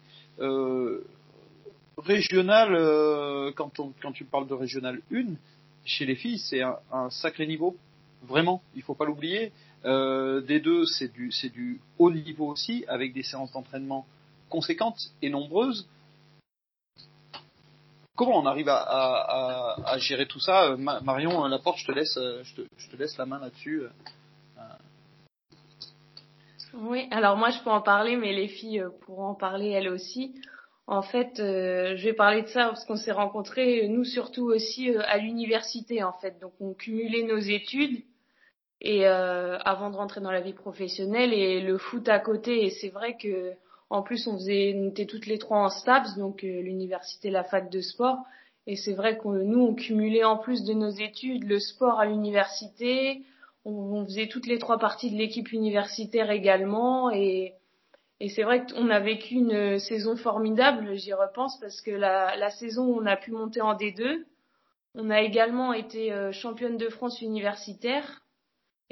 [1.98, 5.36] régional, quand, on, tu parles de régional 1,
[5.86, 7.78] chez les filles, c'est un, sacré niveau.
[8.24, 9.54] Vraiment, il faut pas l'oublier.
[9.86, 14.06] Des deux, c'est du haut niveau aussi, avec des séances d'entraînement
[14.52, 15.88] conséquentes et nombreuses.
[18.16, 20.76] Comment on arrive à, gérer tout ça?
[20.78, 23.84] Marion Laporte, je te laisse, je te, je te laisse la main là-dessus.
[26.74, 30.36] Oui, alors moi je peux en parler, mais les filles pourront en parler elles aussi.
[30.88, 34.90] En fait, euh, je vais parler de ça parce qu'on s'est rencontrés, nous surtout aussi
[34.90, 36.40] euh, à l'université en fait.
[36.42, 38.04] Donc on cumulait nos études
[38.82, 42.66] et euh, avant de rentrer dans la vie professionnelle et le foot à côté.
[42.66, 43.54] Et c'est vrai que
[43.92, 47.70] en plus, on faisait, était toutes les trois en STAPS, donc euh, l'université, la fac
[47.70, 48.20] de sport.
[48.66, 52.06] Et c'est vrai que nous, on cumulait en plus de nos études le sport à
[52.06, 53.22] l'université.
[53.66, 57.12] On, faisait toutes les trois parties de l'équipe universitaire également.
[57.12, 57.54] Et,
[58.30, 62.86] c'est vrai qu'on a vécu une saison formidable, j'y repense, parce que la, la saison
[62.86, 64.24] où on a pu monter en D2,
[64.96, 68.22] on a également été euh, championne de France universitaire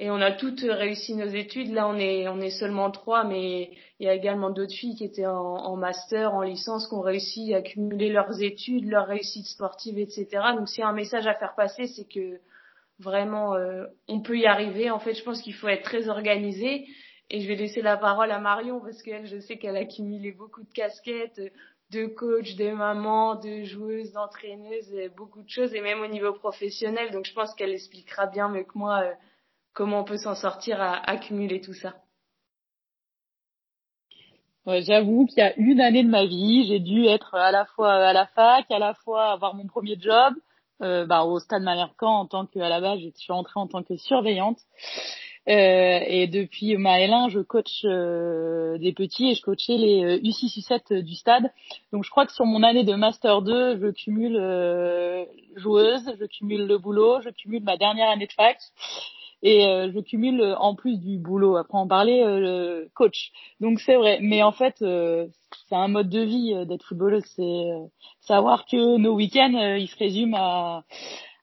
[0.02, 1.74] et on a toutes réussi nos études.
[1.74, 5.04] Là, on est, on est seulement trois, mais il y a également d'autres filles qui
[5.04, 9.48] étaient en, en, master, en licence, qui ont réussi à cumuler leurs études, leurs réussites
[9.48, 10.28] sportives, etc.
[10.56, 12.40] Donc, s'il y a un message à faire passer, c'est que
[13.00, 14.90] vraiment, euh, on peut y arriver.
[14.90, 16.88] En fait, je pense qu'il faut être très organisé.
[17.30, 20.32] Et je vais laisser la parole à Marion parce qu'elle, je sais qu'elle a cumulé
[20.32, 21.42] beaucoup de casquettes,
[21.92, 27.12] de coach, de maman, de joueuse, d'entraîneuse, beaucoup de choses, et même au niveau professionnel.
[27.12, 29.02] Donc, je pense qu'elle expliquera bien mieux que moi.
[29.04, 29.14] Euh,
[29.74, 31.96] comment on peut s'en sortir à accumuler tout ça?
[34.68, 37.92] J'avoue qu'il y a une année de ma vie, j'ai dû être à la fois
[37.92, 40.36] à la fac, à la fois avoir mon premier job
[40.82, 43.68] euh, bah, au Stade Malhercan en tant que à la base je suis entrée en
[43.68, 44.60] tant que surveillante.
[45.48, 50.60] Euh, et depuis ma L1, je coach euh, des petits et je coachais les U6,
[50.60, 51.52] U7 du stade.
[51.92, 54.38] Donc je crois que sur mon année de Master 2, je cumule
[55.56, 58.58] joueuse, je cumule le boulot, je cumule ma dernière année de fac
[59.42, 61.58] et euh, je cumule euh, en plus du boulot.
[61.58, 63.32] Après en parler euh, coach.
[63.60, 64.20] Donc c'est vrai.
[64.22, 67.24] Mais en fait c'est un mode de vie d'être footballeuse.
[67.36, 67.68] C'est
[68.22, 70.84] savoir que nos week-ends ils se résument à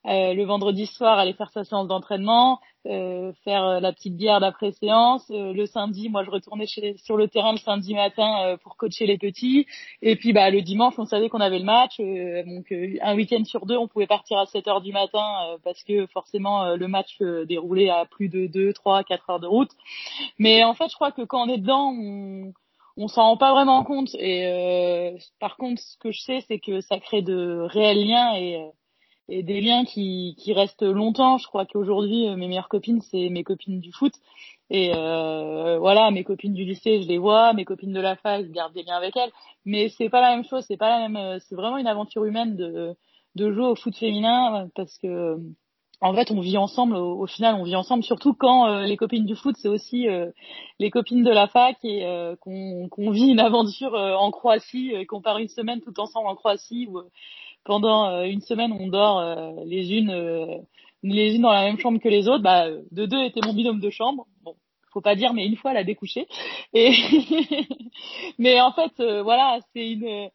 [0.06, 4.70] le vendredi soir aller faire sa séance d'entraînement euh, faire euh, la petite bière d'après
[4.72, 5.28] séance.
[5.30, 9.06] Euh, le samedi, moi, je retournais chez, sur le terrain le samedi matin pour coacher
[9.06, 9.66] les petits.
[10.02, 11.98] Et puis, bah, le dimanche, on savait qu'on avait le match.
[11.98, 16.06] donc, un week-end sur deux, on pouvait partir à 7 heures du matin parce que
[16.06, 19.70] forcément, le match déroulait à plus de 2, 3, 4 heures de route.
[20.38, 22.52] Mais en fait, je crois que quand on est dedans, on
[22.98, 24.14] on s'en rend pas vraiment compte.
[24.14, 28.70] Et par contre, ce que je sais, c'est que ça crée de réels liens et
[29.28, 31.38] et des liens qui, qui restent longtemps.
[31.38, 34.12] Je crois qu'aujourd'hui, euh, mes meilleures copines, c'est mes copines du foot.
[34.70, 38.44] Et euh, voilà, mes copines du lycée, je les vois, mes copines de la fac,
[38.44, 39.32] je garde des liens avec elles.
[39.64, 41.16] Mais c'est pas la même chose, c'est pas la même.
[41.16, 42.94] Euh, c'est vraiment une aventure humaine de
[43.36, 45.38] de jouer au foot féminin parce que
[46.00, 46.94] en fait, on vit ensemble.
[46.94, 50.30] Au, final, on vit ensemble, surtout quand euh, les copines du foot, c'est aussi euh,
[50.78, 55.06] les copines de la fac et euh, qu'on qu'on vit une aventure en Croatie, et
[55.06, 56.88] qu'on part une semaine tout ensemble en Croatie,
[57.66, 60.64] pendant une semaine on dort les unes
[61.02, 62.42] les unes dans la même chambre que les autres.
[62.42, 64.26] Bah, de deux était mon binôme de chambre.
[64.42, 64.54] Bon,
[64.92, 66.26] faut pas dire, mais une fois elle a découché.
[66.72, 66.92] Et
[68.38, 70.30] mais en fait, voilà, c'est une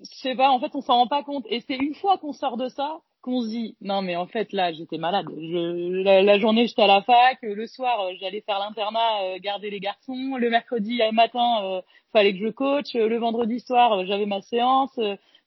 [0.00, 1.46] je sais pas, en fait, on s'en rend pas compte.
[1.48, 4.52] Et c'est une fois qu'on sort de ça qu'on se dit non mais en fait
[4.52, 9.22] là j'étais malade la, journée j'étais à la fac le soir euh, j'allais faire l'internat
[9.22, 11.80] euh, garder les garçons le mercredi matin euh,
[12.12, 15.00] fallait que je coach le vendredi soir j'avais ma séance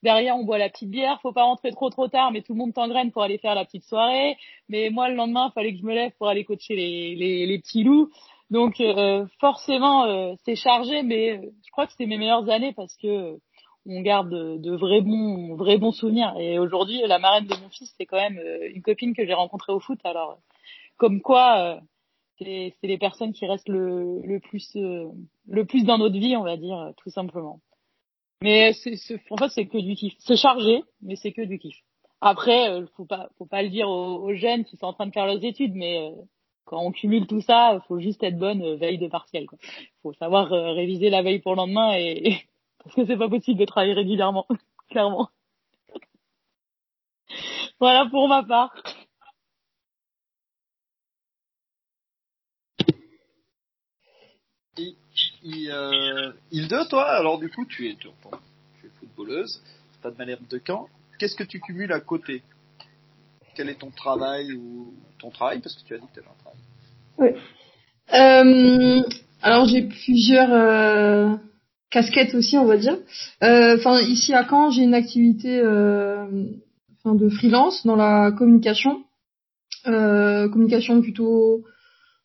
[0.03, 2.59] derrière on boit la petite bière faut pas rentrer trop trop tard mais tout le
[2.59, 4.37] monde t'engraine pour aller faire la petite soirée
[4.69, 7.83] mais moi le lendemain fallait que je me lève pour aller coacher les les, petits
[7.83, 8.09] loups
[8.49, 8.81] donc
[9.39, 13.39] forcément c'est chargé mais je crois que c'était mes meilleures années parce que
[13.87, 16.35] on garde de, vrais bons vrais bons souvenirs.
[16.37, 19.33] Et aujourd'hui, la marraine de mon fils, c'est quand même euh, une copine que j'ai
[19.33, 19.99] rencontrée au foot.
[20.03, 20.39] Alors,
[20.97, 21.79] comme quoi, euh,
[22.39, 25.07] c'est les personnes qui restent le, le plus euh,
[25.47, 27.61] le plus dans notre vie, on va dire, tout simplement.
[28.41, 28.95] Mais c'est
[29.31, 30.13] en fait, c'est que du kiff.
[30.19, 31.77] C'est chargé, mais c'est que du kiff.
[32.21, 35.25] Après, faut pas faut pas le dire aux, jeunes qui sont en train de faire
[35.25, 36.11] leurs études, mais
[36.65, 39.45] quand on cumule tout ça, faut juste être bonne veille de partiel.
[39.47, 39.57] Quoi.
[40.03, 42.37] Faut savoir réviser la veille pour le lendemain et
[42.83, 44.47] parce que c'est pas possible de travailler régulièrement,
[44.89, 45.29] clairement.
[47.79, 48.73] voilà pour ma part.
[55.49, 57.95] Il, euh, toi, alors du coup, tu es,
[58.99, 59.61] footballeuse,
[60.01, 60.89] pas de manière de camp.
[61.17, 62.43] Qu'est-ce que tu cumules à côté?
[63.55, 65.61] Quel est ton travail ou ton travail?
[65.61, 66.59] Parce que tu as dit que tu avais un travail.
[67.17, 67.29] Oui.
[68.13, 69.03] Euh,
[69.41, 71.35] alors j'ai plusieurs euh,
[71.89, 72.97] casquette aussi, on va dire.
[73.41, 79.05] Euh, enfin, ici à Caen, j'ai une activité de freelance dans la communication,
[79.85, 81.63] communication plutôt,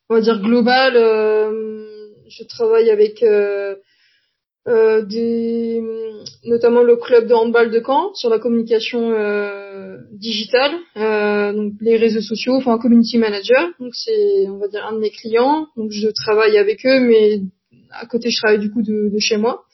[0.09, 0.97] on va dire globale.
[2.37, 3.25] Je travaille avec
[4.67, 5.83] des,
[6.45, 9.13] notamment le club de handball de Caen sur la communication
[10.13, 10.73] digitale,
[11.55, 13.71] donc les réseaux sociaux, enfin community manager.
[13.81, 15.67] Donc c'est, on va dire, un de mes clients.
[15.77, 17.41] Donc je travaille avec eux, mais
[17.93, 19.65] à côté, je travaille du coup de, chez moi.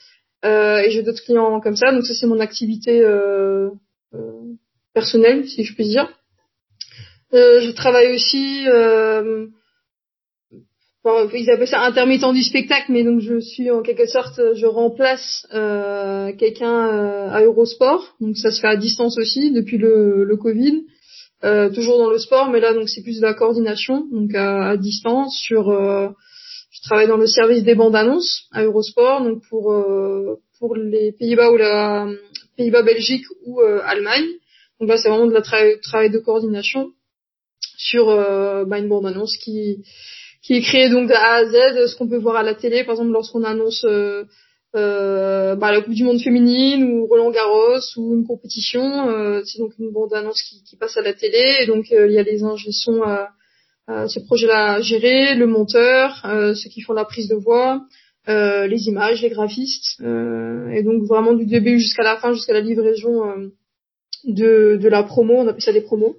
[0.45, 1.93] Euh, et j'ai d'autres clients comme ça.
[1.93, 3.71] Donc ça, c'est mon activité euh,
[4.15, 4.55] euh,
[4.95, 6.09] personnelle, si je puis dire.
[7.35, 8.67] Euh, je travaille aussi,
[11.09, 14.41] euh, enfin, ils appellent ça intermittent du spectacle, mais donc je suis en quelque sorte,
[14.55, 16.87] je remplace euh, quelqu'un
[17.31, 18.17] à Eurosport.
[18.21, 20.85] Donc ça se fait à distance aussi depuis le, le Covid.
[21.45, 24.71] Euh, toujours dans le sport, mais là donc c'est plus de la coordination, donc à,
[24.71, 25.71] à distance sur
[26.71, 31.13] je travaille dans le service des bandes annonces à Eurosport, donc pour euh, pour les
[31.13, 32.09] Pays-Bas ou la
[32.57, 34.27] Pays-Bas, Belgique ou euh, Allemagne.
[34.81, 36.91] Donc là, c'est vraiment de la travail de coordination
[37.77, 39.85] sur euh, bah, une bande annonce qui
[40.49, 42.83] qui est créée donc de A à Z, ce qu'on peut voir à la télé,
[42.83, 44.25] par exemple lorsqu'on annonce euh,
[44.75, 49.93] bah, la Coupe du Monde féminine ou Roland Garros ou une compétition, c'est donc une
[49.93, 51.59] bande annonce qui, qui, passe à la télé.
[51.61, 53.03] Et donc il y a les ingé sons
[53.91, 57.83] euh, ce projet-là à gérer, le monteur, euh, ceux qui font la prise de voix,
[58.29, 62.61] euh, les images, les graphistes, et donc vraiment du début jusqu'à la fin, jusqu'à la
[62.61, 63.51] livraison
[64.25, 66.17] de, de la promo, on appelle ça des promos.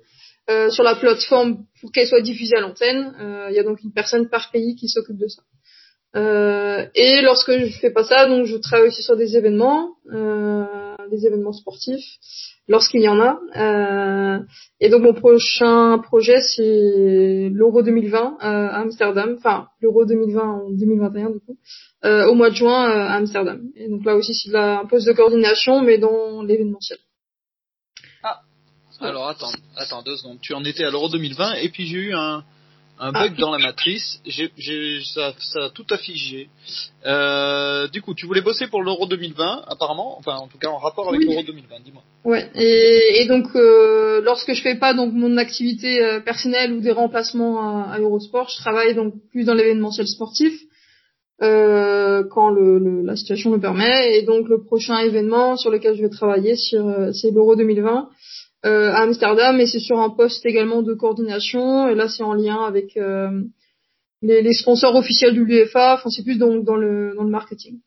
[0.50, 3.14] Euh, sur la plateforme pour qu'elle soit diffusée à l'antenne.
[3.50, 5.42] Il y a donc une personne par pays qui s'occupe de ça.
[6.16, 11.26] Euh, et lorsque je fais pas ça, donc je travaille aussi sur des événements, des
[11.26, 12.18] événements sportifs,
[12.70, 13.40] lorsqu'il y en a.
[13.58, 14.40] Euh,
[14.80, 21.32] et donc mon prochain projet c'est l'Euro 2020 à Amsterdam, enfin l'Euro 2020 en 2021
[21.32, 21.58] du coup,
[22.06, 23.62] euh, au mois de juin euh, à Amsterdam.
[23.76, 27.00] Et donc là aussi c'est un poste de coordination mais dans l'événementiel.
[29.02, 30.40] Alors attends, attends deux secondes.
[30.42, 32.44] Tu en étais à l'Euro 2020 et puis j'ai eu un
[33.00, 33.40] un bug ah.
[33.42, 34.20] dans la matrice.
[34.26, 36.50] J'ai, j'ai, ça, ça a tout affiché.
[37.06, 40.78] Euh, du coup, tu voulais bosser pour l'Euro 2020, apparemment, enfin en tout cas en
[40.78, 41.80] rapport avec l'Euro 2020.
[41.84, 42.04] Dis-moi.
[42.26, 42.50] Ouais.
[42.56, 46.92] Et, et donc, euh, lorsque je fais pas donc mon activité euh, personnelle ou des
[46.92, 50.54] remplacements à, à, Eurosport, je travaille donc plus dans l'événementiel sportif.
[51.42, 55.96] Euh, quand le, le, la situation le permet et donc le prochain événement sur lequel
[55.96, 58.10] je vais travailler sur euh, c'est l'Euro 2020
[58.66, 62.34] euh, à Amsterdam et c'est sur un poste également de coordination et là c'est en
[62.34, 63.44] lien avec euh,
[64.22, 67.80] les, sponsors officiels de l'UEFA, enfin c'est plus dans, dans, le, dans le marketing.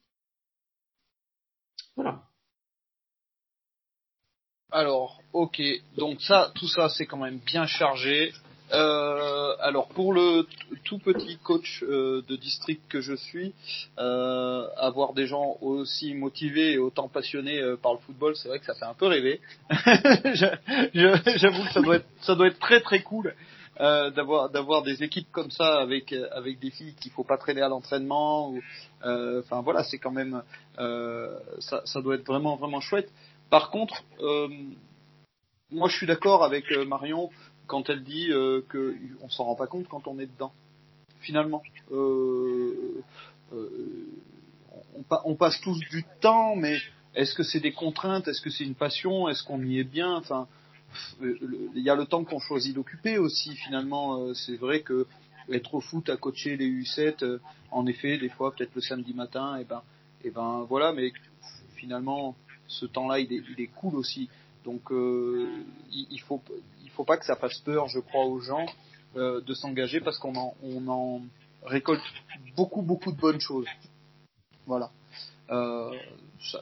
[1.94, 2.22] Voilà.
[4.70, 5.60] Alors, ok,
[5.98, 8.32] donc ça, tout ça c'est quand même bien chargé.
[8.72, 10.46] Euh, alors pour le
[10.84, 13.54] tout petit coach euh, de district que je suis,
[13.98, 18.58] euh, avoir des gens aussi motivés et autant passionnés euh, par le football, c'est vrai
[18.58, 19.40] que ça fait un peu rêver.
[20.94, 21.72] J'avoue que
[22.22, 23.34] ça doit être très très cool
[23.80, 27.60] euh, d'avoir d'avoir des équipes comme ça avec avec des filles qu'il faut pas traîner
[27.60, 28.54] à l'entraînement.
[29.02, 30.42] Enfin voilà, c'est quand même
[30.78, 33.10] ça, ça doit être vraiment vraiment chouette.
[33.50, 34.02] Par contre,
[35.70, 37.30] moi je suis d'accord avec Marion
[37.66, 40.52] quand elle dit euh, que on s'en rend pas compte quand on est dedans.
[41.20, 43.02] Finalement, euh,
[43.52, 43.68] euh,
[44.96, 46.76] on, pa- on passe tous du temps, mais
[47.14, 48.26] est-ce que c'est des contraintes?
[48.28, 49.28] Est-ce que c'est une passion?
[49.28, 50.16] Est-ce qu'on y est bien?
[50.16, 50.48] Enfin,
[51.22, 51.38] euh,
[51.74, 53.54] il y a le temps qu'on choisit d'occuper aussi.
[53.54, 55.06] Finalement, c'est vrai que
[55.50, 59.14] être au foot à coacher les U7, euh, en effet, des fois peut-être le samedi
[59.14, 59.82] matin, et ben,
[60.24, 60.92] et ben voilà.
[60.92, 61.12] Mais
[61.76, 62.34] finalement,
[62.66, 64.28] ce temps-là, il est, cool aussi.
[64.64, 66.40] Donc, il, faut
[66.94, 68.66] faut pas que ça fasse peur, je crois, aux gens
[69.16, 71.22] euh, de s'engager parce qu'on en, on en
[71.64, 72.02] récolte
[72.56, 73.66] beaucoup, beaucoup de bonnes choses.
[74.66, 74.90] Voilà.
[75.50, 75.90] Euh,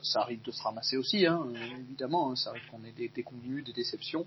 [0.03, 1.47] ça, arrive de se ramasser aussi, hein,
[1.79, 2.31] évidemment.
[2.31, 4.27] hein, ça arrive qu'on ait des déconvenus, des déceptions,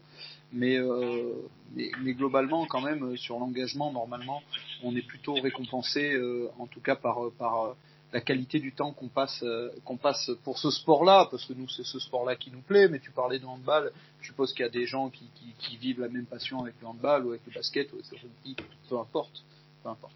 [0.52, 1.34] mais, euh,
[1.76, 4.42] mais, mais globalement, quand même, sur l'engagement, normalement,
[4.84, 6.18] on est plutôt récompensé,
[6.58, 7.76] en tout cas par, par
[8.14, 11.68] la qualité du temps qu'on passe, euh, qu'on passe pour ce sport-là, parce que nous,
[11.68, 12.88] c'est ce sport-là qui nous plaît.
[12.88, 15.78] Mais tu parlais de handball, je suppose qu'il y a des gens qui, qui, qui
[15.78, 18.56] vivent la même passion avec le handball ou avec le basket ou avec le rugby,
[18.88, 19.44] peu importe,
[19.82, 20.14] peu importe.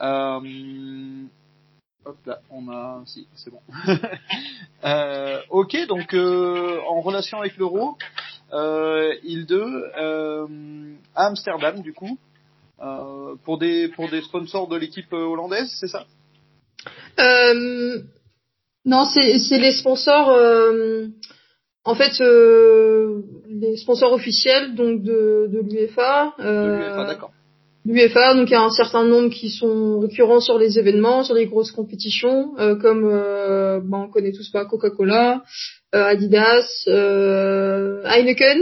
[0.00, 1.24] Euh,
[2.06, 3.60] hop là, on a, si, c'est bon.
[4.84, 7.98] euh, ok, donc euh, en relation avec l'euro,
[8.54, 9.60] euh, île 2,
[9.98, 12.18] euh, à Amsterdam du coup,
[12.80, 16.06] euh, pour des pour des sponsors de l'équipe hollandaise, c'est ça?
[17.18, 17.98] Euh,
[18.84, 20.30] non, c'est c'est les sponsors.
[20.30, 21.06] euh,
[21.84, 26.34] en fait, euh, les sponsors officiels donc de de l'UEFA.
[26.38, 27.30] De Euh, l'UEFA, d'accord.
[27.86, 31.34] L'UEFA, donc il y a un certain nombre qui sont récurrents sur les événements, sur
[31.34, 35.42] les grosses compétitions, euh, comme euh, ben, on connaît tous pas Coca-Cola,
[35.92, 38.60] Adidas, euh, Heineken.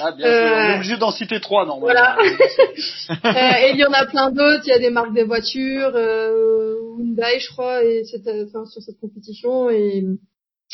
[0.00, 1.86] Ah, bien Euh, sûr, on est obligé d'en citer trois normalement.
[1.86, 2.16] voilà.
[3.24, 4.62] Euh, et il y en a plein d'autres.
[4.66, 8.82] Il y a des marques de voitures, euh, Hyundai, je crois, et euh, enfin, sur
[8.82, 9.70] cette compétition.
[9.70, 10.04] Et,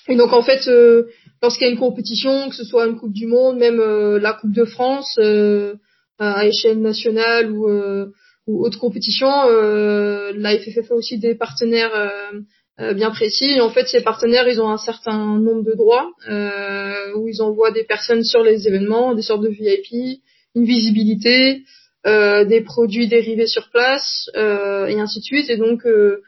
[0.09, 1.05] et donc en fait, euh,
[1.43, 4.33] lorsqu'il y a une compétition, que ce soit une Coupe du Monde, même euh, la
[4.33, 5.75] Coupe de France euh,
[6.19, 8.07] à échelle nationale ou, euh,
[8.47, 12.41] ou autre compétition, euh, la FFF a aussi des partenaires euh, euh,
[12.79, 13.51] bien précis.
[13.51, 17.43] Et en fait, ces partenaires, ils ont un certain nombre de droits euh, où ils
[17.43, 20.21] envoient des personnes sur les événements, des sortes de VIP,
[20.55, 21.63] une visibilité,
[22.07, 25.51] euh, des produits dérivés sur place euh, et ainsi de suite.
[25.51, 26.23] Et donc, euh,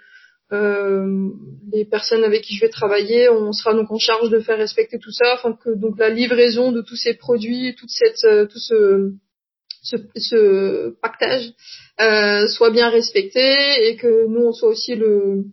[0.53, 1.31] euh,
[1.73, 4.99] les personnes avec qui je vais travailler, on sera donc en charge de faire respecter
[4.99, 8.59] tout ça, afin que donc la livraison de tous ces produits, toute cette, euh, tout
[8.59, 9.11] ce,
[9.83, 11.51] ce, ce pactage
[12.01, 15.45] euh, soit bien respecté et que nous on soit aussi le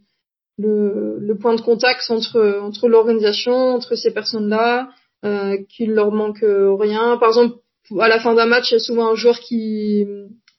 [0.57, 4.89] le, le point de contact entre entre l'organisation, entre ces personnes-là,
[5.25, 7.17] euh, qu'il leur manque euh, rien.
[7.17, 7.57] Par exemple,
[7.99, 10.05] à la fin d'un match, il y a souvent un joueur qui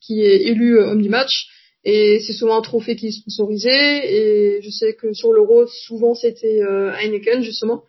[0.01, 1.49] qui est élu euh, homme du match
[1.85, 6.15] et c'est souvent un trophée qui est sponsorisé et je sais que sur l'Euro, souvent
[6.15, 7.83] c'était euh, Heineken justement.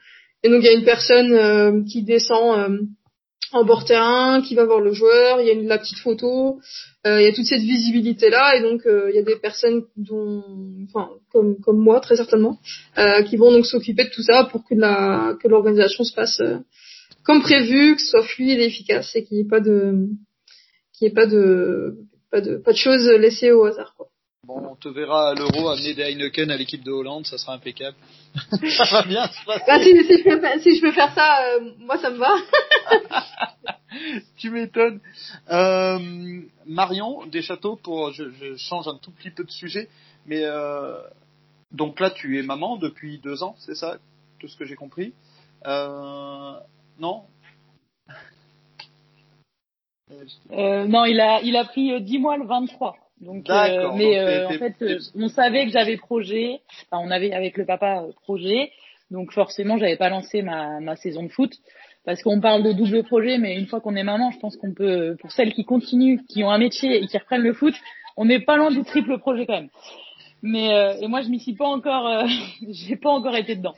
[0.43, 2.79] Et donc il y a une personne euh, qui descend euh,
[3.51, 6.59] en bord terrain, qui va voir le joueur, il y a une, la petite photo,
[7.05, 9.35] euh, il y a toute cette visibilité là et donc euh, il y a des
[9.35, 10.43] personnes dont
[10.87, 12.59] enfin comme comme moi très certainement
[12.97, 16.39] euh, qui vont donc s'occuper de tout ça pour que la que l'organisation se passe
[16.39, 16.59] euh,
[17.23, 20.07] comme prévu, que ce soit fluide et efficace et qu'il n'y ait pas de
[20.93, 21.97] qu'il n'y ait pas de
[22.31, 24.07] pas de pas de choses laissées au hasard quoi.
[24.45, 27.53] Bon, on te verra à l'Euro amener des Heineken à l'équipe de Hollande, ça sera
[27.53, 27.95] impeccable.
[28.35, 29.63] ça va bien se passer.
[29.65, 32.35] Bah, si, si, je peux, si je peux faire ça, euh, moi ça me va.
[34.37, 34.99] tu m'étonnes.
[35.49, 39.87] Euh, Marion Deschâteaux, pour je, je change un tout petit peu de sujet,
[40.25, 40.97] mais euh,
[41.71, 43.97] donc là tu es maman depuis deux ans, c'est ça,
[44.39, 45.13] tout ce que j'ai compris.
[45.65, 46.59] Euh,
[46.99, 47.23] non?
[50.51, 52.97] Euh, non, il a, il a pris euh, 10 mois le 23.
[53.21, 56.59] Donc, euh, mais euh, en fait, euh, on savait que j'avais projet.
[56.91, 58.71] Enfin, on avait avec le papa euh, projet.
[59.11, 61.53] Donc forcément, j'avais pas lancé ma, ma saison de foot
[62.05, 64.73] parce qu'on parle de double projet, mais une fois qu'on est maman, je pense qu'on
[64.73, 67.73] peut, pour celles qui continuent, qui ont un métier et qui reprennent le foot,
[68.17, 69.69] on n'est pas loin du triple projet quand même.
[70.41, 72.25] Mais euh, et moi, je m'y suis pas encore, euh,
[72.69, 73.75] j'ai pas encore été dedans.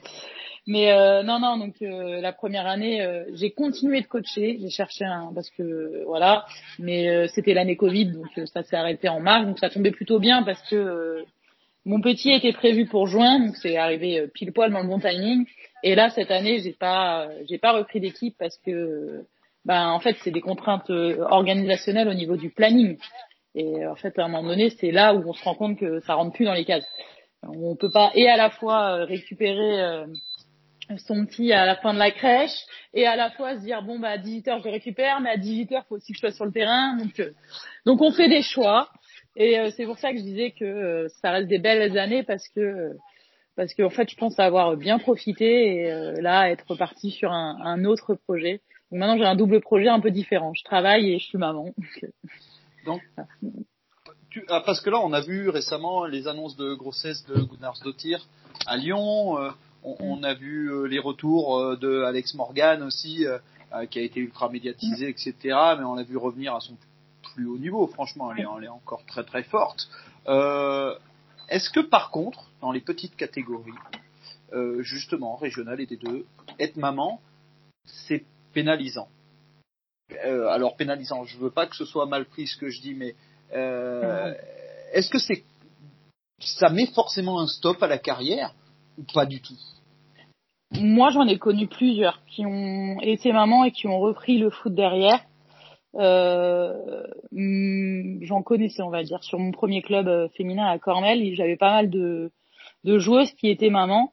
[0.67, 4.57] Mais euh, non, non, donc euh, la première année, euh, j'ai continué de coacher.
[4.59, 6.45] J'ai cherché un parce que voilà,
[6.79, 9.91] mais euh, c'était l'année Covid, donc euh, ça s'est arrêté en mars, donc ça tombait
[9.91, 11.23] plutôt bien parce que euh,
[11.85, 15.45] mon petit était prévu pour juin, donc c'est arrivé pile poil dans le bon timing.
[15.83, 19.23] Et là cette année, j'ai pas, j'ai pas repris d'équipe parce que
[19.65, 22.97] ben en fait c'est des contraintes organisationnelles au niveau du planning.
[23.53, 25.99] Et en fait à un moment donné c'est là où on se rend compte que
[25.99, 26.87] ça rentre plus dans les cases.
[27.43, 30.05] On peut pas et à la fois récupérer
[30.97, 33.99] son petit à la fin de la crèche et à la fois se dire bon
[33.99, 36.51] bah à 18h je récupère mais à 18h faut aussi que je sois sur le
[36.51, 36.97] terrain.
[36.97, 37.31] Donc euh,
[37.85, 38.89] donc on fait des choix.
[39.35, 42.23] Et euh, c'est pour ça que je disais que euh, ça reste des belles années
[42.23, 42.91] parce que
[43.55, 47.85] parce qu'en fait je pense avoir bien profité et là être reparti sur un, un
[47.85, 48.61] autre projet.
[48.91, 50.53] Donc maintenant j'ai un double projet un peu différent.
[50.53, 51.73] Je travaille et je suis maman.
[52.85, 53.01] Donc
[54.29, 58.27] tu, ah, parce que là on a vu récemment les annonces de grossesse de Gunnarsdottir
[58.67, 59.37] à Lyon
[59.99, 64.19] on, a vu euh, les retours euh, de Alex Morgan aussi, euh, qui a été
[64.19, 65.33] ultra médiatisé, etc.
[65.77, 66.75] Mais on l'a vu revenir à son
[67.33, 67.87] plus haut niveau.
[67.87, 69.89] Franchement, elle est, encore très très forte.
[71.47, 73.73] Est-ce que par contre, dans les petites catégories,
[74.79, 76.25] justement régionales et des deux,
[76.59, 77.19] être maman,
[77.85, 78.23] c'est
[78.53, 79.09] pénalisant?
[80.23, 83.15] alors pénalisant, je veux pas que ce soit mal pris ce que je dis, mais
[84.93, 85.43] est-ce que c'est
[86.39, 88.53] ça met forcément un stop à la carrière
[88.97, 89.57] ou pas du tout?
[90.71, 94.73] Moi, j'en ai connu plusieurs qui ont été mamans et qui ont repris le foot
[94.73, 95.21] derrière.
[95.95, 101.35] Euh, hmm, j'en connaissais, on va dire, sur mon premier club euh, féminin à Cornell,
[101.35, 102.31] j'avais pas mal de,
[102.83, 104.11] de joueuses qui étaient mamans.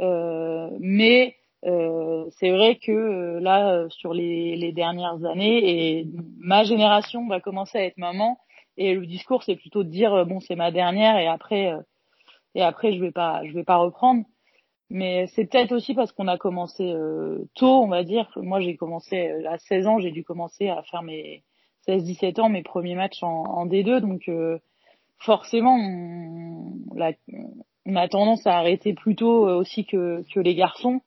[0.00, 1.36] Euh, mais
[1.66, 6.06] euh, c'est vrai que là, sur les, les, dernières années, et
[6.38, 8.38] ma génération va commencer à être maman,
[8.76, 11.74] et le discours c'est plutôt de dire bon c'est ma dernière et après
[12.54, 14.24] et après je vais pas je vais pas reprendre.
[14.90, 18.28] Mais c'est peut-être aussi parce qu'on a commencé euh, tôt, on va dire.
[18.36, 21.44] Moi, j'ai commencé euh, à 16 ans, j'ai dû commencer à faire mes
[21.86, 24.00] 16-17 ans, mes premiers matchs en, en D2.
[24.00, 24.58] Donc, euh,
[25.18, 27.00] forcément, on,
[27.94, 31.00] a tendance à arrêter plus tôt aussi que, que les garçons.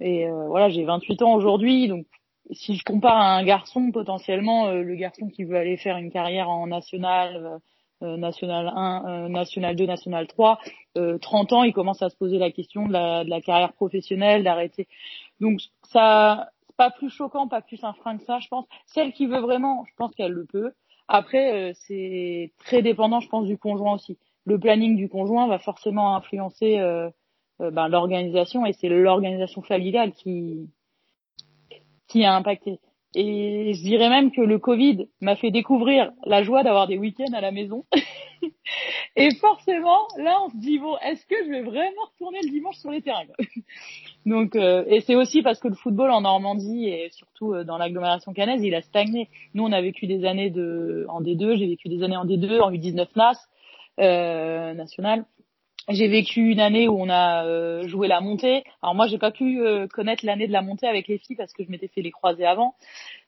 [0.00, 2.06] Et voilà, j'ai 28 ans aujourd'hui, donc
[2.50, 6.50] si je compare à un garçon, potentiellement, le garçon qui veut aller faire une carrière
[6.50, 7.60] en national
[8.02, 10.58] euh, national 1, euh, national 2, national 3,
[10.98, 13.72] euh, 30 ans, il commence à se poser la question de la, de la carrière
[13.72, 14.86] professionnelle, d'arrêter.
[15.40, 18.66] Donc ça, c'est pas plus choquant, pas plus un frein que ça, je pense.
[18.86, 20.72] Celle qui veut vraiment, je pense qu'elle le peut.
[21.08, 24.18] Après, euh, c'est très dépendant, je pense, du conjoint aussi.
[24.44, 26.78] Le planning du conjoint va forcément influencer
[27.58, 30.68] ben, l'organisation et c'est l'organisation familiale qui
[32.06, 32.78] qui a impacté.
[33.18, 37.32] Et je dirais même que le Covid m'a fait découvrir la joie d'avoir des week-ends
[37.32, 37.86] à la maison.
[39.16, 42.76] et forcément, là, on se dit bon, est-ce que je vais vraiment retourner le dimanche
[42.76, 43.24] sur les terrains
[44.26, 47.78] Donc, euh, et c'est aussi parce que le football en Normandie et surtout euh, dans
[47.78, 49.30] l'agglomération canaise, il a stagné.
[49.54, 52.60] Nous, on a vécu des années de en D2, j'ai vécu des années en D2,
[52.60, 53.48] en U19 NAS
[53.98, 55.24] euh, national.
[55.88, 58.64] J'ai vécu une année où on a euh, joué la montée.
[58.82, 61.52] Alors moi, j'ai pas pu euh, connaître l'année de la montée avec les filles parce
[61.52, 62.74] que je m'étais fait les croisés avant,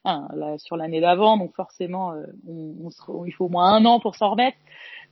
[0.03, 1.37] hein, là, sur l'année d'avant.
[1.37, 4.57] Donc forcément, euh, on, on, il faut au moins un an pour s'en remettre.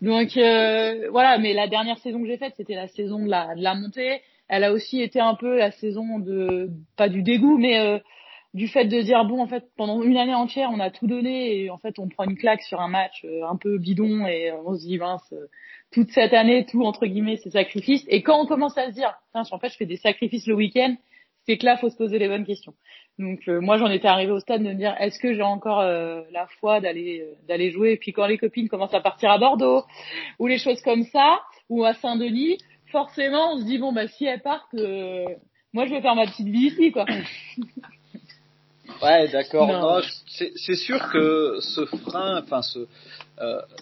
[0.02, 1.38] Donc voilà.
[1.38, 4.22] Mais la dernière saison que j'ai faite, c'était la saison de la, de la montée.
[4.50, 8.02] Elle a aussi été un peu la saison de pas du dégoût, mais
[8.54, 11.60] du fait de dire bon en fait pendant une année entière on a tout donné
[11.60, 14.74] et en fait on prend une claque sur un match un peu bidon et on
[14.74, 15.34] se dit mince
[15.98, 18.06] toute cette année, tout entre guillemets, ces sacrifices.
[18.08, 20.96] Et quand on commence à se dire, en fait, je fais des sacrifices le week-end,
[21.48, 22.76] c'est que là, faut se poser les bonnes questions.
[23.18, 25.80] Donc euh, moi, j'en étais arrivée au stade de me dire, est-ce que j'ai encore
[25.80, 27.94] euh, la foi d'aller euh, d'aller jouer?
[27.94, 29.86] Et puis quand les copines commencent à partir à Bordeaux
[30.38, 32.60] ou les choses comme ça, ou à Saint-Denis,
[32.92, 34.76] forcément, on se dit bon bah si elles partent,
[35.74, 37.06] moi je vais faire ma petite vie ici, quoi.
[39.02, 40.02] Ouais, d'accord.
[40.28, 42.88] C'est sûr que ce frein, enfin ce,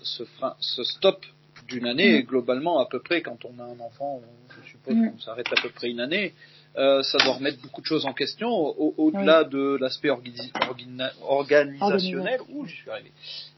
[0.01, 1.23] ce frein, ce stop
[1.67, 2.25] d'une année, mm.
[2.25, 4.21] globalement, à peu près, quand on a un enfant,
[4.63, 5.11] je suppose mm.
[5.11, 6.33] qu'on s'arrête à peu près une année,
[6.77, 12.39] euh, ça doit remettre beaucoup de choses en question, au-delà de l'aspect organisationnel.
[12.49, 13.11] Ouh, je suis arrivé.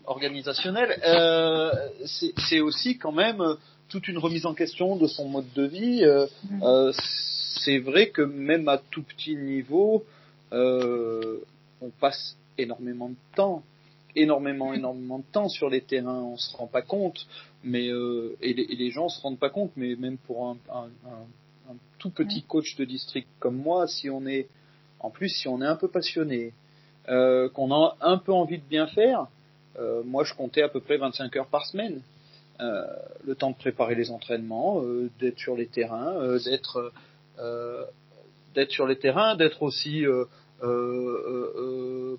[0.05, 1.71] Organisationnel, euh,
[2.05, 3.43] c'est aussi quand même
[3.89, 6.03] toute une remise en question de son mode de vie.
[6.03, 6.63] Euh, mm.
[6.63, 6.91] euh
[7.59, 10.05] c'est vrai que même à tout petit niveau,
[10.53, 11.39] euh,
[11.81, 13.63] on passe énormément de temps
[14.17, 17.27] énormément, énormément de temps sur les terrains, on se rend pas compte,
[17.63, 20.57] mais euh, et, les, et, les, gens se rendent pas compte, mais même pour un,
[20.71, 24.47] un, un, un, tout petit coach de district comme moi, si on est,
[24.99, 26.53] en plus, si on est un peu passionné,
[27.09, 29.27] euh, qu'on a un peu envie de bien faire,
[29.79, 32.01] euh, moi je comptais à peu près 25 heures par semaine.
[32.59, 34.81] Le temps de préparer les entraînements,
[35.19, 36.91] d'être sur les terrains, d'être
[38.55, 40.05] d'être sur les terrains, d'être aussi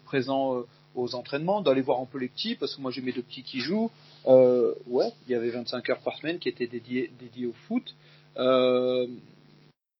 [0.05, 0.62] présent
[0.99, 3.42] aux entraînements, d'aller voir un peu les petits, parce que moi j'ai mes deux petits
[3.42, 3.90] qui jouent.
[4.26, 7.11] Euh, ouais, il y avait 25 heures par semaine qui étaient dédiées,
[7.46, 7.94] au foot.
[8.36, 9.07] Euh,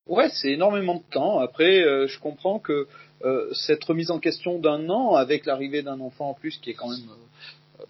[0.07, 1.39] ouais, c'est énormément de temps.
[1.39, 2.87] Après, euh, je comprends que
[3.53, 6.89] cette remise en question d'un an avec l'arrivée d'un enfant en plus qui est quand
[6.89, 7.09] même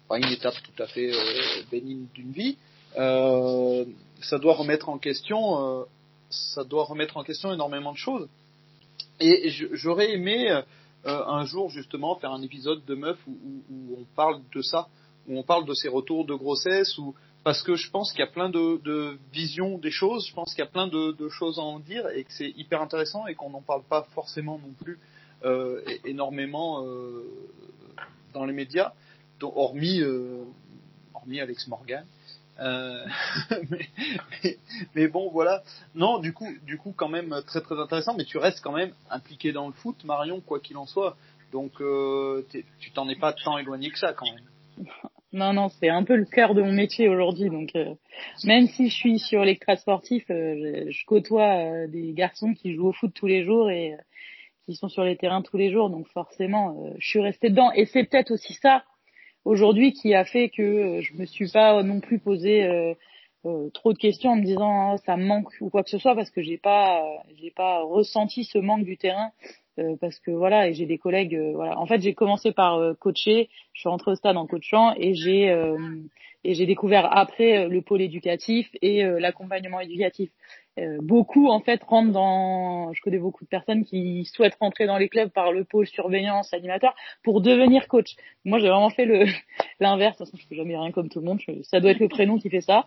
[0.07, 1.11] pas une étape tout à fait
[1.71, 2.57] bénigne d'une vie,
[2.95, 5.85] ça doit remettre en question,
[6.31, 8.27] ça doit remettre en question énormément de choses.
[9.19, 10.63] Et j'aurais aimé
[11.05, 14.87] euh, un jour justement faire un épisode de Meuf où, on parle de ça,
[15.27, 18.27] où on parle de ces retours de grossesse, ou parce que je pense qu'il y
[18.27, 21.61] a plein de, visions des choses, je pense qu'il y a plein de, choses à
[21.61, 24.99] en dire et que c'est hyper intéressant et qu'on n'en parle pas forcément non plus
[25.45, 27.23] euh, énormément euh,
[28.33, 28.91] dans les médias,
[29.41, 30.01] hormis
[31.13, 32.05] hormis Alex Morgan.
[32.61, 33.05] Euh,
[34.95, 35.63] mais, bon voilà
[35.95, 38.91] non du coup du coup quand même très très intéressant mais tu restes quand même
[39.09, 41.15] impliqué dans le foot Marion quoi qu'il en soit
[41.51, 42.45] donc euh,
[42.79, 44.87] tu t'en es pas tant éloigné que ça quand même
[45.31, 47.49] Non, non, c'est un peu le cœur de mon métier aujourd'hui.
[47.49, 47.93] Donc, euh,
[48.43, 52.93] même si je suis sur l'extra sportif, euh, je, côtoie des garçons qui jouent au
[52.93, 53.95] foot tous les jours et
[54.65, 55.89] qui sont sur les terrains tous les jours.
[55.89, 57.71] Donc, forcément, je suis restée dedans.
[57.73, 58.83] Et c'est peut-être aussi ça
[59.45, 62.93] aujourd'hui qui a fait que euh, je me suis pas non plus posé euh,
[63.45, 65.97] euh, trop de questions en me disant Ah, ça me manque ou quoi que ce
[65.97, 69.31] soit parce que j'ai pas, euh, j'ai pas ressenti ce manque du terrain.
[69.79, 72.75] euh, parce que voilà et j'ai des collègues euh, voilà en fait j'ai commencé par
[72.77, 75.77] euh, coacher je suis rentrée au stade en coachant et j'ai euh,
[76.43, 80.29] et j'ai découvert après euh, le pôle éducatif et euh, l'accompagnement éducatif.
[80.77, 84.97] Euh, beaucoup en fait rentrent dans, je connais beaucoup de personnes qui souhaitent rentrer dans
[84.97, 88.15] les clubs par le pôle surveillance animateur pour devenir coach.
[88.45, 89.25] Moi j'ai vraiment fait le
[89.79, 91.99] l'inverse, de toute façon je fais jamais rien comme tout le monde, ça doit être
[91.99, 92.85] le prénom qui fait ça.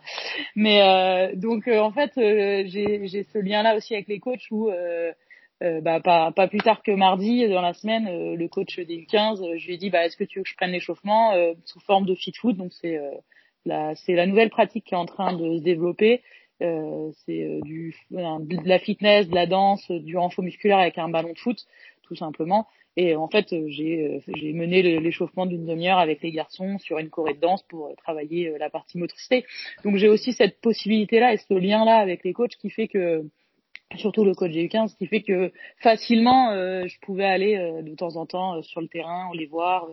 [0.55, 4.49] Mais euh, donc euh, en fait euh, j'ai ce lien là aussi avec les coachs
[4.49, 4.71] où
[5.63, 8.97] euh, bah, pas, pas plus tard que mardi dans la semaine, euh, le coach des
[8.97, 11.33] U15, euh, je lui ai dit bah, est-ce que tu veux que je prenne l'échauffement
[11.65, 12.57] sous forme de fit foot?
[12.57, 12.99] Donc c'est
[13.65, 16.21] c'est la nouvelle pratique qui est en train de se développer.
[16.61, 20.97] Euh, c'est euh, du de la fitness, de la danse, euh, du renfort musculaire avec
[20.97, 21.57] un ballon de foot
[22.03, 22.67] tout simplement.
[22.95, 27.09] Et en fait euh, j'ai j'ai mené l'échauffement d'une demi-heure avec les garçons sur une
[27.09, 29.45] choré de danse pour travailler la partie motricité.
[29.83, 32.87] Donc j'ai aussi cette possibilité là et ce lien là avec les coachs qui fait
[32.87, 33.25] que
[33.97, 38.15] surtout le coach GU15 qui fait que facilement euh, je pouvais aller euh, de temps
[38.15, 39.87] en temps euh, sur le terrain les voir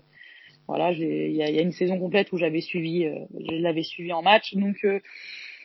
[0.71, 3.57] voilà il y a, il y a une saison complète où j'avais suivi euh, je
[3.57, 4.55] l'avais suivi en match.
[4.55, 5.01] Donc euh,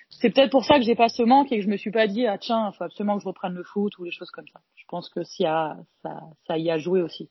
[0.10, 2.08] c'est peut-être pour ça que j'ai pas ce manque et que je me suis pas
[2.08, 4.60] dit ah tiens faut absolument que je reprenne le foot ou les choses comme ça.
[4.76, 5.78] Je pense que ça
[6.48, 7.30] ça y a joué aussi.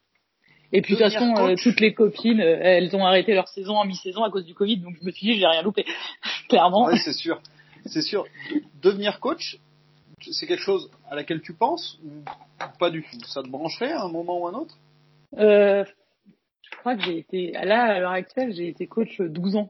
[0.72, 3.74] Et puis de toute façon euh, toutes les copines euh, elles ont arrêté leur saison
[3.76, 5.84] en mi-saison à cause du Covid donc je me suis dit j'ai rien loupé.
[6.48, 6.88] Clairement.
[6.96, 7.40] C'est sûr.
[7.86, 8.24] C'est sûr.
[8.50, 9.58] De- Devenir coach,
[10.30, 12.10] c'est quelque chose à laquelle tu penses ou
[12.78, 13.18] pas du tout?
[13.26, 14.76] Ça te brancherait à un moment ou un autre?
[15.38, 15.84] Euh,
[16.74, 19.68] je crois que j'ai été là à l'heure actuelle, j'ai été coach 12 ans.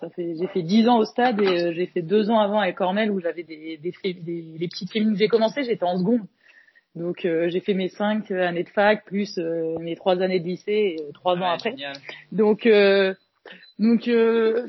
[0.00, 2.58] Ça fait j'ai fait 10 ans au stade et euh, j'ai fait deux ans avant
[2.60, 5.16] avec Cornell où j'avais des des, des les petites féminines.
[5.16, 6.22] J'ai commencé, j'étais en seconde.
[6.94, 10.44] Donc euh, j'ai fait mes cinq années de fac plus euh, mes trois années de
[10.46, 11.70] lycée euh, trois ans Ouais, après.
[11.70, 11.96] génial.
[12.32, 13.14] Donc, euh,
[13.78, 14.66] donc euh,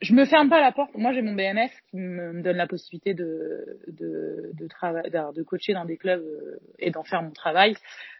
[0.00, 0.94] je, me ferme pas la porte.
[0.94, 5.42] Moi, j'ai mon BMF qui me, donne la possibilité de de de, trava- de, de
[5.42, 7.74] coacher dans des clubs euh, et d'en faire mon travail.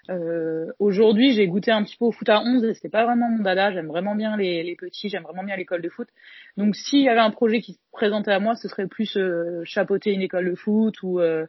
[0.08, 3.28] Euh, Aujourd'hui, j'ai goûté un petit peu au foot à 11 et c'est pas vraiment
[3.28, 3.72] mon dada.
[3.72, 6.08] J'aime vraiment bien les, les petits, j'aime vraiment bien l'école de foot.
[6.56, 9.62] Donc, s'il y avait un projet qui se présentait à moi, ce serait plus euh,
[9.64, 11.46] chapeauter une école de foot ou euh,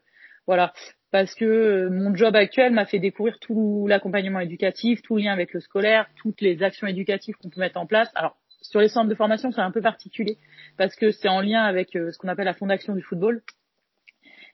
[0.47, 0.73] voilà
[1.11, 5.33] parce que euh, mon job actuel m'a fait découvrir tout l'accompagnement éducatif, tout le lien
[5.33, 8.09] avec le scolaire, toutes les actions éducatives qu'on peut mettre en place.
[8.15, 8.37] Alors
[8.71, 10.37] sur les centres de formation, c'est un peu particulier
[10.77, 13.43] parce que c'est en lien avec euh, ce qu'on appelle la fondation du football.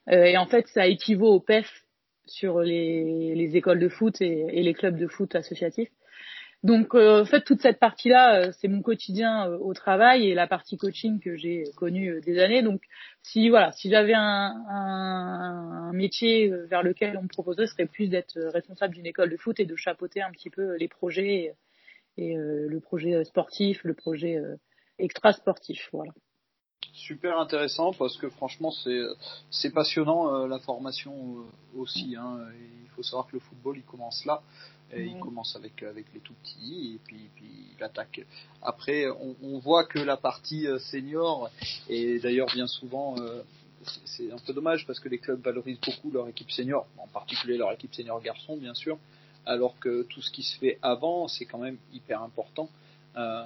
[0.09, 1.69] Euh, et en fait, ça équivaut au PEF
[2.25, 5.91] sur les, les écoles de foot et, les clubs de foot associatifs.
[6.63, 10.77] Donc, euh, en fait, toute cette partie-là, c'est mon quotidien au travail et la partie
[10.77, 12.63] coaching que j'ai connue des années.
[12.63, 12.81] Donc,
[13.21, 18.07] si voilà, si j'avais un, un, métier vers lequel on me proposerait, ce serait plus
[18.07, 21.53] d'être responsable d'une école de foot et de chapeauter un petit peu les projets
[22.17, 24.55] et, euh, le projet euh, sportif, le projet euh,
[24.99, 25.89] extra sportif.
[25.93, 26.11] Voilà.
[26.93, 29.01] Super intéressant parce que franchement c'est
[29.51, 32.15] c'est passionnant euh, la formation euh, aussi.
[32.15, 32.39] Hein.
[32.59, 34.41] Et il faut savoir que le football il commence là.
[34.93, 35.19] Et il Ouais.
[35.19, 38.21] commence avec avec les tout petits et puis puis il attaque.
[38.61, 41.49] Après on, on voit que la partie senior
[41.89, 43.43] et d'ailleurs bien souvent euh,
[43.83, 47.07] c'est- c'est un peu dommage parce que les clubs valorisent beaucoup leur équipe senior, en
[47.07, 48.97] particulier leur équipe senior garçon bien sûr,
[49.47, 52.69] alors que tout ce qui se fait avant c'est quand même hyper important
[53.15, 53.43] euh,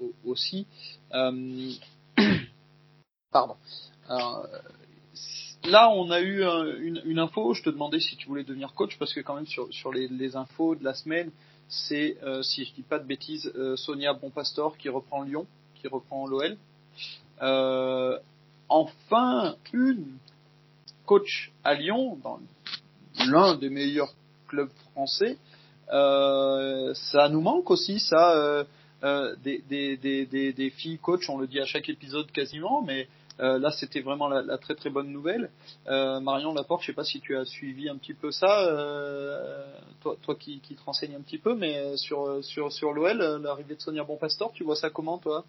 [0.00, 0.66] au- aussi.
[1.12, 1.72] Euh,
[3.32, 3.56] Pardon.
[4.08, 4.14] Euh,
[5.64, 7.54] là, on a eu un- une, info.
[7.54, 10.74] Je te demandais si tu voulais devenir coach parce que quand même sur, les, infos
[10.74, 11.30] de la semaine,
[11.68, 15.46] c'est si je dis pas de bêtises, Sonia Bonpastor qui reprend Lyon,
[15.76, 16.56] qui reprend l'OL.
[18.68, 20.18] Enfin, une
[21.06, 22.40] coach à Lyon dans
[23.26, 24.14] l'un des meilleurs
[24.50, 25.38] clubs français.
[25.92, 28.64] Euh, ça nous manque aussi, ça, euh,
[29.02, 33.08] euh, des, des, des, des, filles coach, on le dit à chaque épisode quasiment, mais
[33.38, 35.50] là c'était vraiment la, très très bonne nouvelle.
[35.86, 38.68] Marion Laporte, je sais pas si tu as suivi un petit peu ça,
[40.02, 43.76] toi, toi qui, qui te renseignes un petit peu, mais sur sur sur l'OL, l'arrivée
[43.76, 45.46] de Sonia Bonpastor, tu vois ça comment toi?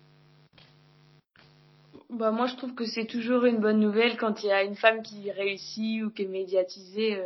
[2.10, 4.76] Bah moi je trouve que c'est toujours une bonne nouvelle quand il y a une
[4.76, 7.20] femme qui réussit ou qui est médiatisée.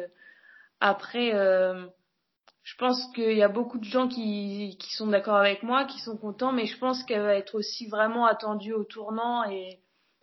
[0.88, 1.88] Après, euh,
[2.62, 6.00] je pense qu'il y a beaucoup de gens qui, qui sont d'accord avec moi, qui
[6.00, 9.80] sont contents, mais je pense qu'elle va être aussi vraiment attendue au tournant et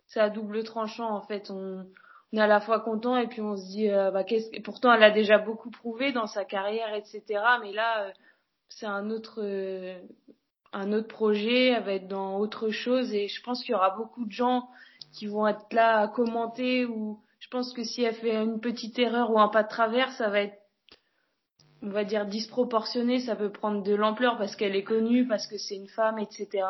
[0.07, 1.51] c'est à double tranchant en fait.
[1.51, 1.85] On,
[2.31, 4.57] est à la fois content et puis on se dit, euh, bah, qu'est-ce...
[4.61, 7.23] pourtant elle a déjà beaucoup prouvé dans sa carrière, etc.
[7.61, 8.11] Mais là, euh,
[8.69, 9.43] c'est un autre,
[10.71, 13.89] un autre projet, elle va être dans autre chose et je pense qu'il y aura
[13.89, 14.69] beaucoup de gens
[15.11, 17.19] qui vont être là à commenter ou
[17.53, 20.41] pense que si elle fait une petite erreur ou un pas de travers, ça va
[20.41, 20.57] être
[21.83, 25.57] on va dire disproportionné, ça peut prendre de l'ampleur parce qu'elle est connue, parce que
[25.57, 26.65] c'est une femme, etc.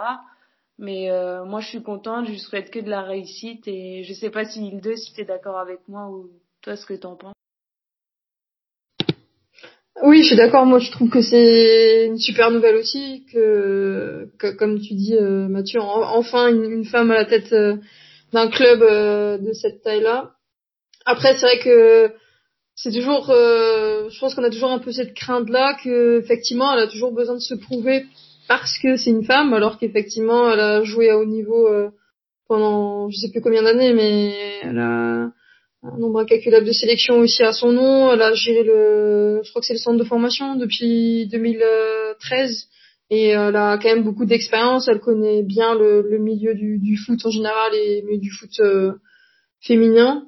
[0.79, 4.31] Mais euh, moi, je suis contente, je souhaite que de la réussite et je sais
[4.31, 6.31] pas si il 2 si tu es d'accord avec moi ou
[6.61, 7.36] toi ce que t'en penses.
[10.03, 10.65] Oui, je suis d'accord.
[10.65, 14.27] Moi, je trouve que c'est une super nouvelle aussi, que,
[14.57, 17.77] comme tu dis, euh, Mathieu, enfin une, femme à la tête euh,
[18.34, 20.34] d'un club de cette taille-là.
[21.05, 22.13] Après, c'est vrai que
[22.75, 26.73] c'est toujours, euh, je pense qu'on a toujours un peu cette crainte là que effectivement
[26.73, 28.05] elle a toujours besoin de se prouver
[28.47, 31.89] parce que c'est une femme, alors qu'effectivement elle a joué à haut niveau euh,
[32.47, 34.33] pendant je sais plus combien d'années, mais
[34.63, 35.29] elle a
[35.85, 38.11] un nombre incalculable de sélections aussi à son nom.
[38.11, 42.67] Elle a géré le, je crois que c'est le centre de formation depuis 2013
[43.09, 44.87] et elle a quand même beaucoup d'expérience.
[44.87, 48.93] Elle connaît bien le, milieu du, foot en général et du foot euh,
[49.59, 50.23] féminin.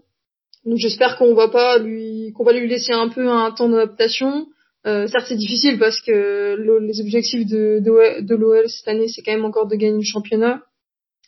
[0.65, 4.47] Donc j'espère qu'on va pas lui qu'on va lui laisser un peu un temps d'adaptation.
[4.87, 9.31] Euh, certes c'est difficile parce que les objectifs de de, l'OL cette année c'est quand
[9.31, 10.61] même encore de gagner le championnat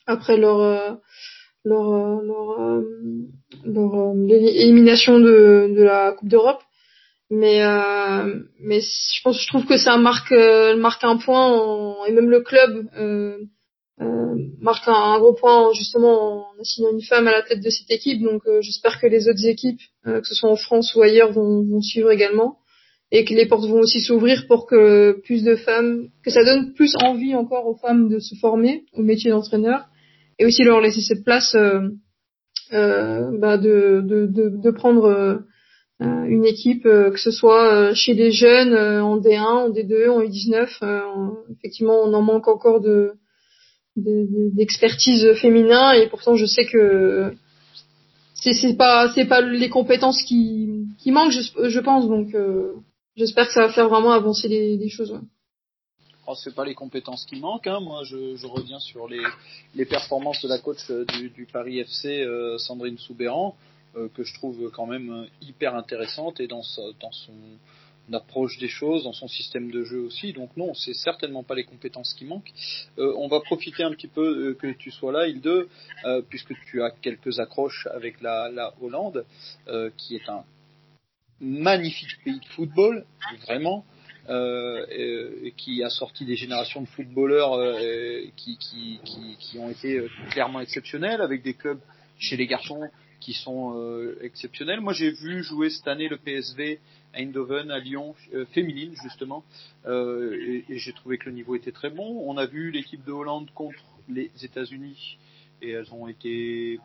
[0.07, 0.91] après leur euh,
[1.63, 2.81] leur euh, leur, euh,
[3.65, 6.61] leur, élimination de de la Coupe d'Europe.
[7.29, 10.33] Mais euh, mais je pense je trouve que ça marque
[10.77, 12.89] marque un point en, et même le club
[14.59, 17.89] marque un, un, gros point justement en assignant une femme à la tête de cette
[17.89, 18.21] équipe.
[18.21, 21.31] Donc euh, j'espère que les autres équipes, euh, que ce soit en France ou ailleurs,
[21.31, 22.57] vont, vont, suivre également
[23.11, 26.73] et que les portes vont aussi s'ouvrir pour que plus de femmes, que ça donne
[26.73, 29.85] plus envie encore aux femmes de se former au métier d'entraîneur
[30.39, 31.89] et aussi leur laisser cette place euh,
[33.39, 35.41] bah de, de, de, de, prendre
[36.01, 41.31] une équipe, que ce soit chez les jeunes en D1, en D2, en U19.
[41.57, 43.13] effectivement, on en manque encore de
[43.97, 47.33] d'expertise féminin et pourtant je sais que
[48.35, 52.73] c'est c'est pas c'est pas les compétences qui qui manquent je, pense donc euh,
[53.15, 55.19] j'espère que ça va faire vraiment avancer les, choses ouais.
[56.29, 57.67] Oh, c'est pas les compétences qui manquent.
[57.67, 57.79] Hein.
[57.79, 59.23] Moi, je, reviens sur les,
[59.75, 63.55] les, performances de la coach du, du Paris FC, euh, Sandrine Soubéran,
[63.95, 66.63] euh, que je trouve quand même hyper intéressante et dans,
[66.99, 67.31] dans son
[68.13, 70.33] approche des choses, dans son système de jeu aussi.
[70.33, 72.51] Donc non, c'est certainement pas les compétences qui manquent.
[72.97, 75.67] Euh, on va profiter un petit peu euh, que tu sois là, Hilde,
[76.05, 79.25] euh, puisque tu as quelques accroches avec la, la Hollande,
[79.67, 80.43] euh, qui est un
[81.39, 83.05] magnifique pays de football,
[83.45, 83.85] vraiment.
[84.29, 87.53] et qui a sorti des générations de footballeurs
[88.35, 91.79] qui, qui, qui, qui, ont été clairement exceptionnels, avec des clubs
[92.19, 92.81] chez les garçons
[93.19, 93.75] qui sont
[94.21, 94.79] exceptionnels.
[94.79, 96.79] Moi, j'ai vu jouer cette année le PSV
[97.17, 99.43] Eindhoven, à Lyon, euh, féminine justement,
[99.85, 102.23] euh, et, j'ai trouvé que le niveau était très bon.
[102.27, 105.17] On a vu l'équipe de Hollande contre les États-Unis
[105.61, 106.79] et elles ont été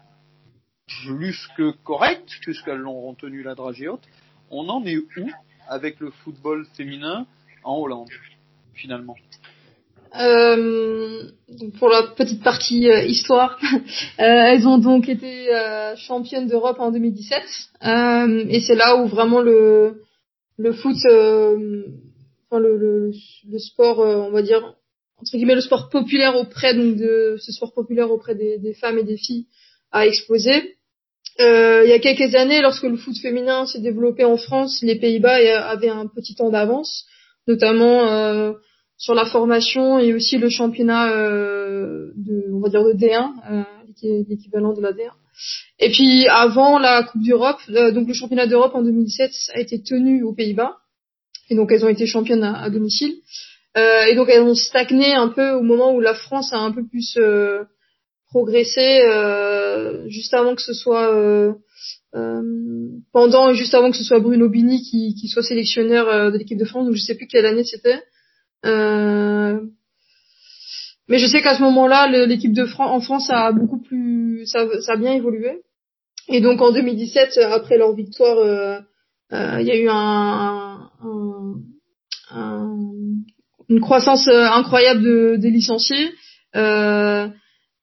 [1.06, 4.06] plus que correctes puisqu'elles ont tenu la dragée haute.
[4.50, 5.30] On en est où
[5.68, 7.26] avec le football féminin
[7.62, 8.10] en Hollande
[8.74, 9.16] finalement?
[10.18, 11.22] Euh,
[11.78, 13.78] pour la petite partie euh, histoire, euh,
[14.18, 17.42] elles ont donc été euh, championnes d'Europe en 2017
[18.48, 20.02] et c'est là où vraiment le
[20.58, 21.84] le foot, euh,
[22.48, 23.12] enfin le, le,
[23.50, 24.76] le sport, euh, on va dire
[25.18, 28.98] entre guillemets le sport populaire auprès donc de ce sport populaire auprès des, des femmes
[28.98, 29.46] et des filles
[29.92, 30.76] a explosé.
[31.40, 34.96] Euh, il y a quelques années, lorsque le foot féminin s'est développé en France, les
[34.96, 35.36] Pays-Bas
[35.70, 37.06] avaient un petit temps d'avance,
[37.46, 38.52] notamment euh,
[39.02, 44.22] sur la formation et aussi le championnat euh, de, on va dire de D1, euh,
[44.28, 45.10] l'équivalent de la D1.
[45.80, 49.82] Et puis avant la Coupe d'Europe, euh, donc le championnat d'Europe en 2007 a été
[49.82, 50.76] tenu aux Pays-Bas,
[51.50, 53.16] et donc elles ont été championnes à, à domicile.
[53.76, 56.70] Euh, et donc elles ont stagné un peu au moment où la France a un
[56.70, 57.64] peu plus euh,
[58.28, 59.00] progressé
[60.06, 61.10] juste avant que ce soit
[63.12, 66.56] pendant et juste avant que ce soit Bruno Bini qui, qui soit sélectionneur de l'équipe
[66.56, 66.86] de France.
[66.86, 68.00] Donc je sais plus quelle année c'était.
[71.08, 74.66] Mais je sais qu'à ce moment-là, l'équipe de France en France a beaucoup plus, ça,
[74.80, 75.62] ça a bien évolué.
[76.28, 78.78] Et donc en 2017, après leur victoire, euh,
[79.32, 81.54] euh, il y a eu un, un,
[82.30, 82.76] un,
[83.68, 86.10] une croissance euh, incroyable de, des licenciés.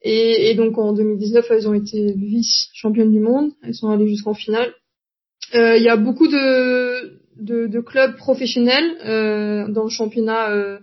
[0.02, 3.52] Et, et, donc en 2019, elles ont été vice championnes du monde.
[3.64, 4.74] Elles sont allées jusqu'en finale.
[5.54, 8.98] Il y a beaucoup de, de, de clubs professionnels
[9.72, 10.80] dans le championnat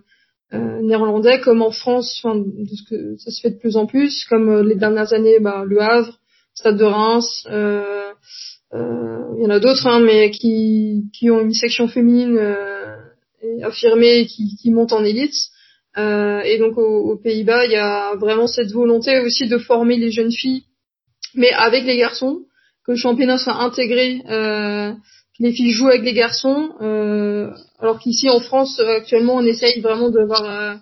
[0.51, 2.21] néerlandais, comme en France.
[2.23, 5.39] Enfin, de ce que ça se fait de plus en plus, comme les dernières années,
[5.39, 6.17] bah, le Havre,
[6.53, 8.11] Stade de Reims, euh,
[8.73, 12.95] euh, il y en a d'autres, hein, mais qui, qui ont une section féminine euh,
[13.63, 15.35] affirmée et qui, qui montent en élite.
[15.97, 20.11] Euh, et donc aux, Pays-Bas, il y a vraiment cette volonté aussi de former les
[20.11, 20.63] jeunes filles,
[21.33, 22.41] mais avec les garçons,
[22.85, 24.93] que le championnat soit intégré, euh,
[25.39, 30.09] les filles jouent avec les garçons, euh, alors qu'ici en France actuellement on essaye vraiment
[30.09, 30.79] d'avoir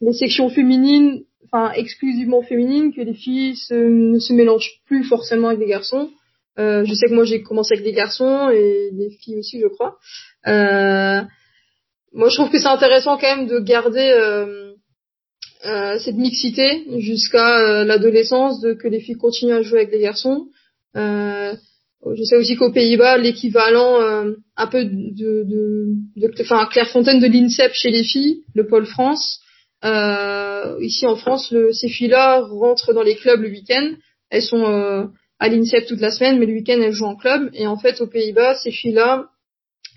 [0.00, 1.24] les sections féminines
[1.54, 6.10] enfin exclusivement féminine, que les filles ne se mélangent plus forcément avec les garçons.
[6.58, 9.66] Euh, je sais que moi j'ai commencé avec des garçons et des filles aussi, je
[9.66, 9.96] crois.
[10.46, 11.22] Euh,
[12.12, 14.72] moi, je trouve que c'est intéressant quand même de garder euh,
[15.66, 20.00] euh cette mixité jusqu'à euh, l'adolescence, de que les filles continuent à jouer avec les
[20.00, 20.46] garçons.
[20.96, 21.54] Euh,
[22.16, 24.00] je sais aussi qu'aux Pays-Bas, l'équivalent
[24.56, 29.40] un peu de, de, de, enfin Clairefontaine de l'INSEP chez les filles, le pôle France,
[29.84, 33.92] euh, ici en France, le, ces filles-là rentrent dans les clubs le week-end.
[34.30, 35.04] Elles sont euh,
[35.38, 37.50] à l'INSEP toute la semaine, mais le week-end elles jouent en club.
[37.52, 39.26] Et en fait, aux Pays-Bas, ces filles-là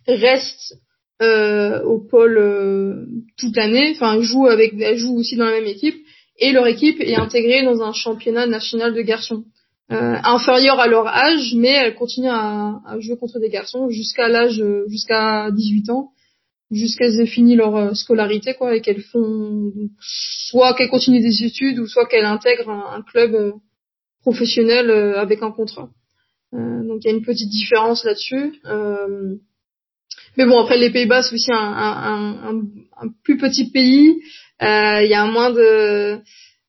[0.08, 0.76] restent
[1.22, 3.06] euh, au pôle euh,
[3.38, 3.94] toute l'année.
[3.96, 5.96] Enfin, elles jouent avec, elles jouent aussi dans la même équipe.
[6.40, 9.46] Et leur équipe est intégrée dans un championnat national de garçons.
[9.90, 14.28] Euh, inférieur à leur âge, mais elles continuent à, à jouer contre des garçons jusqu'à
[14.28, 16.12] l'âge, jusqu'à 18 ans
[16.72, 21.44] jusqu'à qu'elles aient fini leur euh, scolarité quoi et qu'elles font soit qu'elles continuent des
[21.44, 23.52] études ou soit qu'elles intègrent un, club euh,
[24.22, 25.90] professionnel euh, avec un contrat.
[26.52, 28.60] donc il y a une petite différence là-dessus.
[30.36, 32.62] mais bon après les Pays-Bas c'est aussi un, un,
[32.98, 34.20] un, plus petit pays.
[34.60, 36.20] Il y a moins de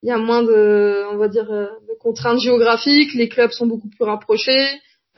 [0.02, 3.14] il y a moins de on va dire de contraintes géographiques.
[3.14, 4.68] Les clubs sont beaucoup plus rapprochés.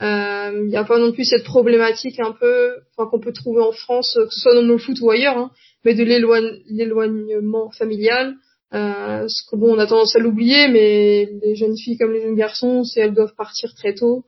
[0.01, 3.61] Il euh, n'y a pas non plus cette problématique un peu, enfin qu'on peut trouver
[3.61, 5.51] en France, que ce soit dans le foot ou ailleurs, hein,
[5.85, 8.33] mais de l'éloignement familial.
[8.73, 12.21] Euh, ce que bon, on a tendance à l'oublier, mais les jeunes filles comme les
[12.21, 14.23] jeunes garçons, si elles doivent partir très tôt,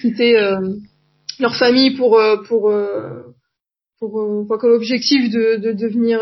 [0.00, 0.60] quitter euh,
[1.40, 3.20] leur famille pour euh, pour euh,
[3.98, 4.12] pour,
[4.46, 6.20] pour comme objectif de, de devenir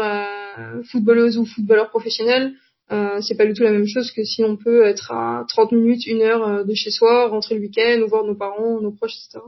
[0.90, 2.54] footballeuse ou footballeur professionnel,
[2.92, 5.72] euh, c'est pas du tout la même chose que si on peut être à 30
[5.72, 8.92] minutes, une heure euh, de chez soi, rentrer le week-end ou voir nos parents, nos
[8.92, 9.44] proches, etc.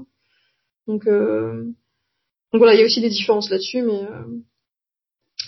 [0.87, 1.65] Donc, euh...
[2.53, 4.07] donc voilà, il y a aussi des différences là-dessus, mais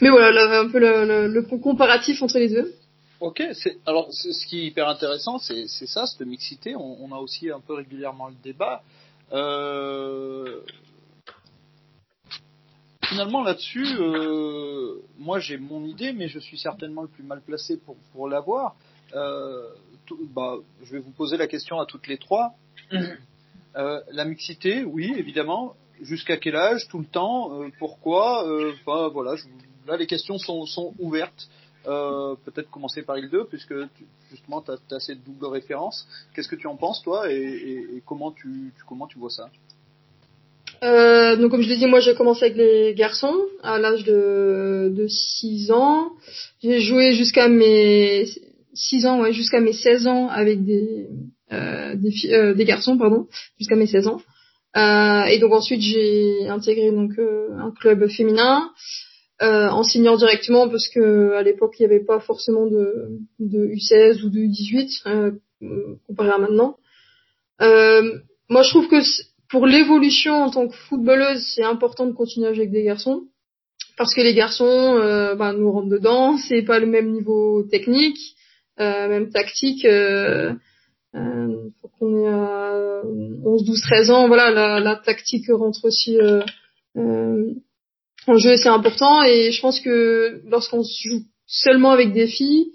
[0.01, 2.72] mais voilà, là, un peu le, comparatif entre les deux.
[3.20, 3.43] Ok,
[3.84, 6.74] alors ce qui est hyper intéressant, c'est ça, cette mixité.
[6.74, 8.82] On, a aussi un peu régulièrement le débat.
[13.11, 17.77] Finalement là-dessus, euh, moi j'ai mon idée, mais je suis certainement le plus mal placé
[17.77, 18.77] pour, pour l'avoir.
[19.15, 19.69] Euh,
[20.35, 20.55] bah,
[20.85, 22.55] je vais vous poser la question à toutes les trois.
[23.77, 25.77] Euh, la mixité, oui, évidemment.
[26.01, 29.45] Jusqu'à quel âge, tout le temps, euh, pourquoi Enfin voilà, je,
[29.87, 31.49] là les questions sont, sont ouvertes.
[31.85, 36.09] Peut-être commencer par il 2 puisque tu, justement tu as, cette double référence.
[36.35, 39.49] Qu'est-ce que tu en penses toi et, et, et comment tu, comment tu vois ça?
[40.83, 44.93] Euh, donc comme je l'ai dit, moi j'ai commencé avec les garçons à l'âge de,
[44.95, 46.12] de 6 ans.
[46.62, 48.26] J'ai joué jusqu'à mes
[48.74, 51.09] 6 ans, ouais, jusqu'à mes 16 ans avec des
[51.53, 53.26] euh, des, euh, des garçons, pardon,
[53.59, 54.20] jusqu'à mes 16 ans.
[54.76, 58.70] Euh, et donc ensuite j'ai intégré donc euh, un club féminin
[59.43, 63.09] en signant directement parce que à l'époque il n'y avait pas forcément de,
[63.39, 65.39] de U16 ou de U18
[66.07, 66.76] comparé à maintenant.
[67.59, 69.01] moi je trouve que
[69.51, 73.25] pour l'évolution en tant que footballeuse, c'est important de continuer avec des garçons
[73.97, 74.65] parce que les garçons
[74.97, 78.19] euh, ben, nous rentrent dedans, c'est pas le même niveau technique,
[78.81, 79.85] euh, même tactique.
[79.85, 80.55] Euh,
[81.15, 83.03] euh, faut qu'on ait à
[83.45, 86.43] 11, 12, 13 ans, voilà, la, tactique rentre aussi euh,
[88.27, 89.23] en jeu, c'est important.
[89.25, 92.71] Et je pense que lorsqu'on joue seulement avec des filles,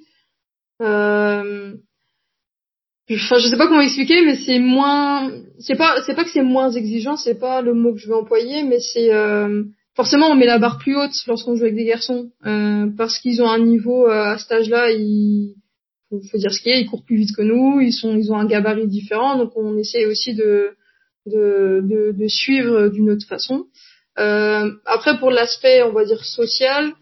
[0.82, 1.74] euh,
[3.08, 6.72] je sais pas comment expliquer mais c'est moins c'est pas c'est pas que c'est moins
[6.72, 9.64] exigeant c'est pas le mot que je vais employer mais c'est euh,
[9.95, 13.41] forcément on met la barre plus haute lorsqu'on joue avec des garçons euh, parce qu'ils
[13.43, 15.56] ont un niveau euh, à cet âge-là ils
[16.10, 18.38] faut, dire ce qui est, ils courent plus vite que nous, ils sont, ils ont
[18.38, 20.76] un gabarit différent, donc on essaie aussi de
[21.26, 23.66] de, de, de suivre d'une autre façon.
[24.20, 26.93] Euh, après, pour l'aspect, on va dire social,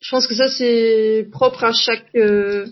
[0.00, 2.66] je pense que ça c'est propre à chaque euh,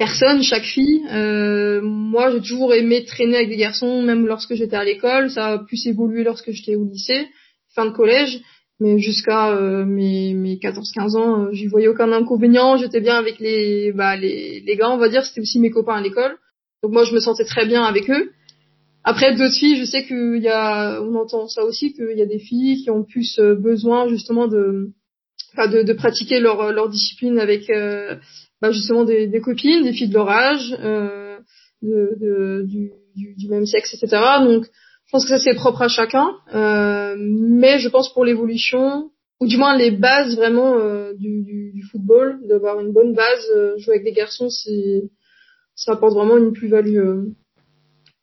[0.00, 1.02] personne, chaque fille.
[1.12, 5.30] Euh, moi, j'ai toujours aimé traîner avec des garçons, même lorsque j'étais à l'école.
[5.30, 7.28] Ça a plus évolué lorsque j'étais au lycée,
[7.74, 8.40] fin de collège.
[8.80, 12.78] Mais jusqu'à euh, mes, mes 14-15 ans, euh, j'y voyais aucun inconvénient.
[12.78, 15.22] J'étais bien avec les, bah, les, les gars, on va dire.
[15.22, 16.34] C'était aussi mes copains à l'école.
[16.82, 18.30] Donc moi, je me sentais très bien avec eux.
[19.04, 22.26] Après, d'autres filles, je sais qu'il y a, on entend ça aussi, qu'il y a
[22.26, 24.92] des filles qui ont plus euh, besoin justement de,
[25.58, 28.16] de, de pratiquer leur, leur discipline avec euh,
[28.60, 31.38] bah, justement des, des, copines, des filles de leur âge, euh,
[31.82, 32.92] de, de, du,
[33.36, 34.22] du, même sexe, etc.
[34.44, 39.10] Donc, je pense que ça c'est propre à chacun, euh, mais je pense pour l'évolution,
[39.40, 43.50] ou du moins les bases vraiment euh, du, du, du, football, d'avoir une bonne base,
[43.56, 44.48] euh, jouer avec des garçons,
[45.74, 46.98] ça apporte vraiment une plus-value.
[46.98, 47.24] Euh.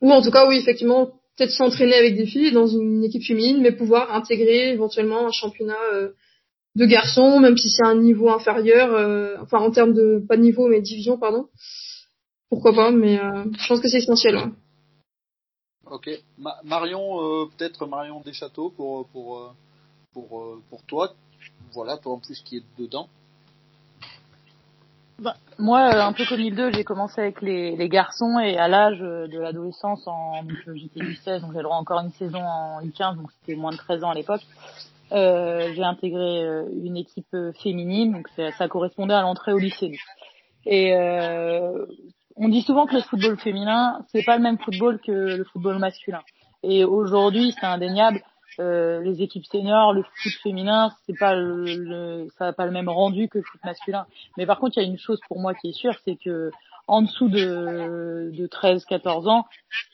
[0.00, 3.60] Ou en tout cas, oui, effectivement, peut-être s'entraîner avec des filles dans une équipe féminine,
[3.60, 6.10] mais pouvoir intégrer éventuellement un championnat euh,
[6.78, 8.88] de garçons, même si c'est un niveau inférieur,
[9.42, 11.48] enfin en termes de pas de niveau mais division, pardon.
[12.48, 14.36] Pourquoi pas, mais je pense que c'est essentiel.
[14.36, 14.52] Ouais.
[15.90, 16.10] Ok.
[16.36, 19.50] Ma Marion, euh, peut-être Marion Deschâteaux pour pour euh,
[20.12, 21.12] pour euh, pour toi.
[21.72, 23.08] Voilà, toi en plus qui est dedans.
[25.18, 28.68] Bah, moi, un peu comme il deux, j'ai commencé avec les, les garçons et à
[28.68, 33.16] l'âge de l'adolescence, en j'étais du 16, donc j'avais droit encore une saison en U15,
[33.16, 34.42] donc c'était moins de 13 ans à l'époque.
[35.12, 36.42] Euh, j'ai intégré
[36.72, 39.98] une équipe féminine, donc ça correspondait à l'entrée au lycée.
[40.66, 41.86] Et euh,
[42.36, 45.78] on dit souvent que le football féminin, c'est pas le même football que le football
[45.78, 46.20] masculin.
[46.62, 48.22] Et aujourd'hui, c'est indéniable.
[48.60, 52.88] Euh, les équipes seniors, le foot féminin, c'est pas le, ça n'a pas le même
[52.88, 54.06] rendu que le foot masculin.
[54.36, 56.50] Mais par contre, il y a une chose pour moi qui est sûre, c'est que
[56.88, 59.44] en dessous de, de 13, 14 ans,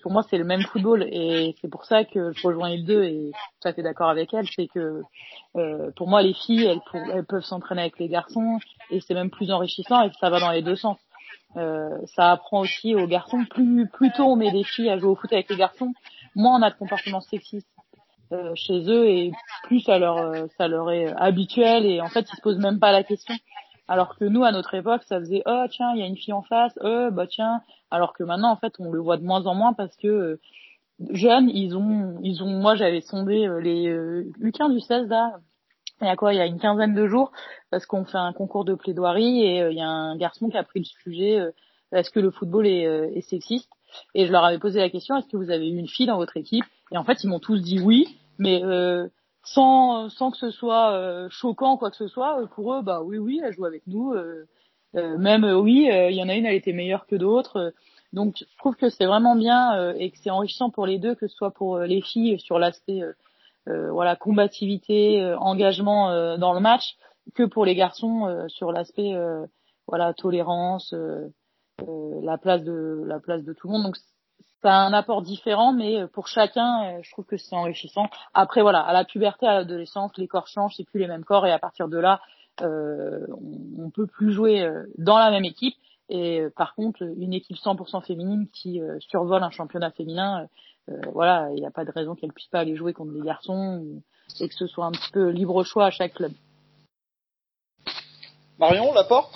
[0.03, 1.03] pour moi, c'est le même football.
[1.11, 4.33] Et c'est pour ça que je rejoins il 2 et tout à fait d'accord avec
[4.33, 5.03] elle, c'est que
[5.57, 6.81] euh, pour moi, les filles, elles,
[7.13, 8.59] elles peuvent s'entraîner avec les garçons
[8.91, 10.99] et c'est même plus enrichissant et ça va dans les deux sens.
[11.57, 13.45] Euh, ça apprend aussi aux garçons.
[13.45, 15.93] Plus, plus tôt on met des filles à jouer au foot avec les garçons,
[16.35, 17.69] moins on a de comportements sexistes
[18.33, 19.33] euh, chez eux et
[19.65, 22.81] plus ça leur, euh, ça leur est habituel et en fait ils se posent même
[22.81, 23.35] pas la question.
[23.89, 26.33] Alors que nous à notre époque ça faisait oh tiens il y a une fille
[26.33, 27.61] en face, oh bah tiens.
[27.91, 30.41] Alors que maintenant en fait on le voit de moins en moins parce que euh,
[31.11, 35.35] jeunes ils ont, ils ont, moi j'avais sondé les euh, Lucains du 16 là
[36.01, 37.33] il y a quoi Il y a une quinzaine de jours,
[37.71, 40.57] parce qu'on fait un concours de plaidoirie et euh, il y a un garçon qui
[40.57, 41.51] a pris le sujet euh,
[41.93, 43.71] est-ce que le football est, euh, est, sexiste?
[44.15, 46.17] Et je leur avais posé la question est-ce que vous avez eu une fille dans
[46.17, 46.65] votre équipe?
[46.91, 48.61] Et en fait, ils m'ont tous dit oui, mais
[49.45, 52.47] sans sans que ce soit choquant quoi que ce soit.
[52.55, 54.15] Pour eux, bah oui, oui, elle joue avec nous.
[54.95, 57.73] même oui, il y en a une, elle était meilleure que d'autres.
[58.13, 61.27] donc, je trouve que c'est vraiment bien et que c'est enrichissant pour les deux, que
[61.27, 63.03] ce soit pour les filles sur l'aspect
[63.69, 66.97] euh, voilà combativité, euh, engagement euh, dans le match,
[67.35, 69.15] que pour les garçons sur l'aspect
[69.87, 70.95] voilà tolérance,
[71.79, 73.85] la place de la place de tout le monde.
[73.85, 73.97] Donc
[74.63, 78.09] ça a un apport différent, mais pour chacun, je trouve que c'est enrichissant.
[78.33, 81.47] Après, voilà, à la puberté, à l'adolescence, les corps changent, c'est plus les mêmes corps,
[81.47, 82.21] et à partir de là,
[82.63, 83.27] euh,
[83.79, 84.67] on, peut plus jouer
[84.97, 85.75] dans la même équipe.
[86.09, 90.49] Et par contre, une équipe 100% féminine qui survole un championnat féminin,
[90.91, 93.23] euh, voilà, il n'y a pas de raison qu'elle puisse pas aller jouer contre des
[93.23, 94.03] garçons
[94.41, 96.33] et que ce soit un petit peu libre choix à chaque club.
[98.59, 99.35] Marion, la porte?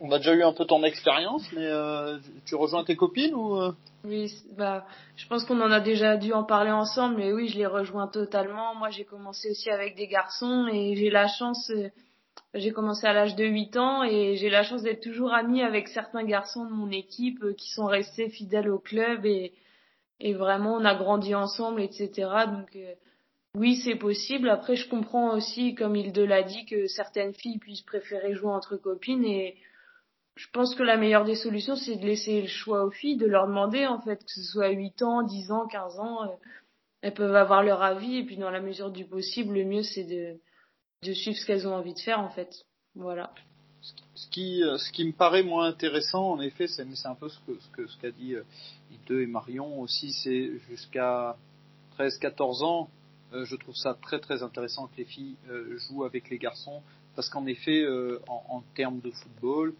[0.00, 3.56] On a déjà eu un peu ton expérience, mais euh, tu rejoins tes copines ou
[3.56, 3.72] euh?
[4.04, 4.86] Oui, bah,
[5.16, 8.06] je pense qu'on en a déjà dû en parler ensemble, mais oui, je les rejoins
[8.06, 8.74] totalement.
[8.74, 11.72] Moi, j'ai commencé aussi avec des garçons et j'ai la chance,
[12.54, 15.88] j'ai commencé à l'âge de 8 ans et j'ai la chance d'être toujours amie avec
[15.88, 19.52] certains garçons de mon équipe qui sont restés fidèles au club et,
[20.20, 22.10] et vraiment on a grandi ensemble, etc.
[22.46, 22.94] Donc euh,
[23.56, 24.50] oui, c'est possible.
[24.50, 28.50] Après, je comprends aussi, comme il de l'a dit, que certaines filles puissent préférer jouer
[28.50, 29.56] entre copines et
[30.36, 33.26] je pense que la meilleure des solutions, c'est de laisser le choix aux filles, de
[33.26, 36.34] leur demander, en fait, que ce soit 8 ans, 10 ans, 15 ans, euh,
[37.00, 40.04] elles peuvent avoir leur avis et puis dans la mesure du possible, le mieux, c'est
[40.04, 42.54] de, suivre ce qu'elles ont envie de faire, en fait.
[42.94, 43.32] Voilà.
[44.14, 47.98] Ce qui, euh, me paraît moins intéressant, en effet, c'est, un peu ce que, ce
[47.98, 48.34] qu'a dit
[49.06, 51.36] deux et Marion aussi, c'est jusqu'à
[51.98, 52.90] 13-14 ans.
[53.32, 56.82] Euh, je trouve ça très très intéressant que les filles euh, jouent avec les garçons
[57.14, 59.74] parce qu'en effet, euh, en, termes de football,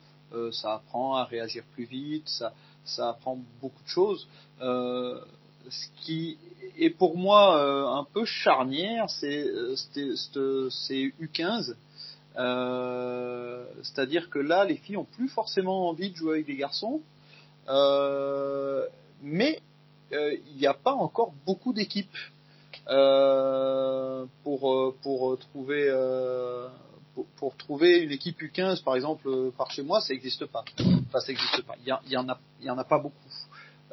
[0.53, 2.53] ça apprend à réagir plus vite, ça,
[2.85, 4.29] ça apprend beaucoup de choses.
[4.61, 6.39] ce qui
[6.79, 9.47] est pour moi un peu charnière, c'est
[9.85, 11.75] c'est U15
[12.39, 17.01] Euh, C'est-à-dire que là, les filles ont plus forcément envie de jouer avec des garçons,
[17.69, 18.87] euh,
[19.23, 19.61] mais
[20.13, 22.17] euh, il n'y a pas encore beaucoup d'équipes
[22.89, 26.69] euh, pour euh, pour trouver euh,
[27.37, 30.65] pour, trouver une équipe U15 par exemple euh, par chez moi, ça n'existe pas.
[30.79, 31.75] Enfin, ça n'existe pas.
[31.81, 33.17] Il y, en a il y en a pas beaucoup.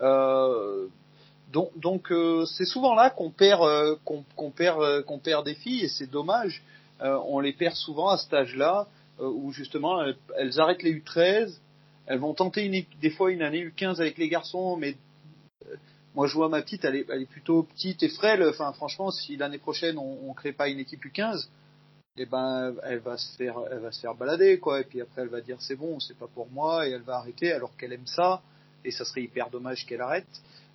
[0.01, 0.87] Euh,
[1.53, 5.53] donc, donc euh, c'est souvent là qu'on perd, euh, qu'on perd, euh, qu'on perd des
[5.53, 6.63] filles et c'est dommage.
[6.99, 8.87] On les perd souvent à cet âge-là
[9.19, 10.01] où justement
[10.37, 11.59] elles, arrêtent les U13,
[12.05, 14.95] elles vont tenter des fois une année U15 avec les garçons, mais
[16.15, 18.41] moi je vois ma petite, elle est, elle est plutôt petite et frêle.
[18.47, 21.49] Enfin franchement, si l'année prochaine on, on crée pas une équipe U15,
[22.15, 24.81] eh ben elle va se faire, elle va se faire balader quoi.
[24.81, 27.17] Et puis après elle va dire c'est bon, c'est pas pour moi et elle va
[27.17, 28.41] arrêter alors qu'elle aime ça
[28.85, 30.27] et ça serait hyper dommage qu'elle arrête.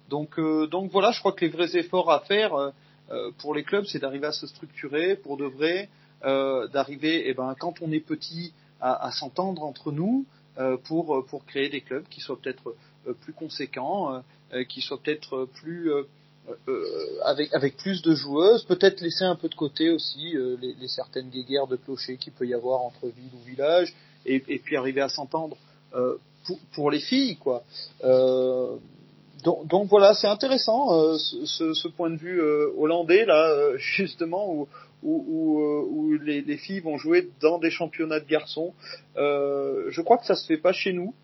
[0.08, 2.70] Donc, euh, donc voilà, je crois que les vrais efforts à faire euh,
[3.10, 5.88] euh, pour les clubs, c'est d'arriver à se structurer pour de vrai,
[6.24, 10.24] euh, d'arriver, eh ben, quand on est petit, à, à s'entendre entre nous
[10.58, 12.74] euh, pour pour créer des clubs qui soient peut-être
[13.06, 14.20] euh, plus conséquents, euh,
[14.54, 16.04] euh, qui soient peut-être plus euh, euh,
[17.24, 20.88] avec avec plus de joueuses, peut-être laisser un peu de côté aussi euh, les, les
[20.88, 23.94] certaines guéguerres de clochers qu'il peut y avoir entre ville ou village,
[24.26, 25.56] et, et puis arriver à s'entendre
[25.94, 27.62] euh, pour, pour les filles, quoi.
[28.04, 28.76] Euh,
[29.44, 33.76] donc, donc voilà, c'est intéressant euh, ce, ce- point de vue euh, hollandais là, euh,
[33.78, 34.68] justement où
[35.04, 38.74] où, où, euh, où les, les filles vont jouer dans des championnats de garçons.
[39.16, 41.14] Euh, je crois que ça se fait pas chez nous.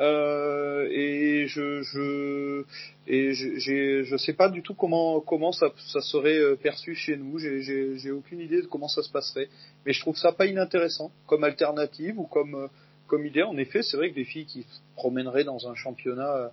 [0.00, 2.64] Euh, et je je
[3.06, 7.16] et je je sais pas du tout comment comment ça ça serait euh, perçu chez
[7.16, 7.38] nous.
[7.38, 9.48] J'ai aucune idée de comment ça se passerait.
[9.84, 12.68] Mais je trouve ça pas inintéressant comme alternative ou comme euh,
[13.08, 13.42] comme idée.
[13.42, 16.48] En effet, c'est vrai que des filles qui se promèneraient dans un championnat euh,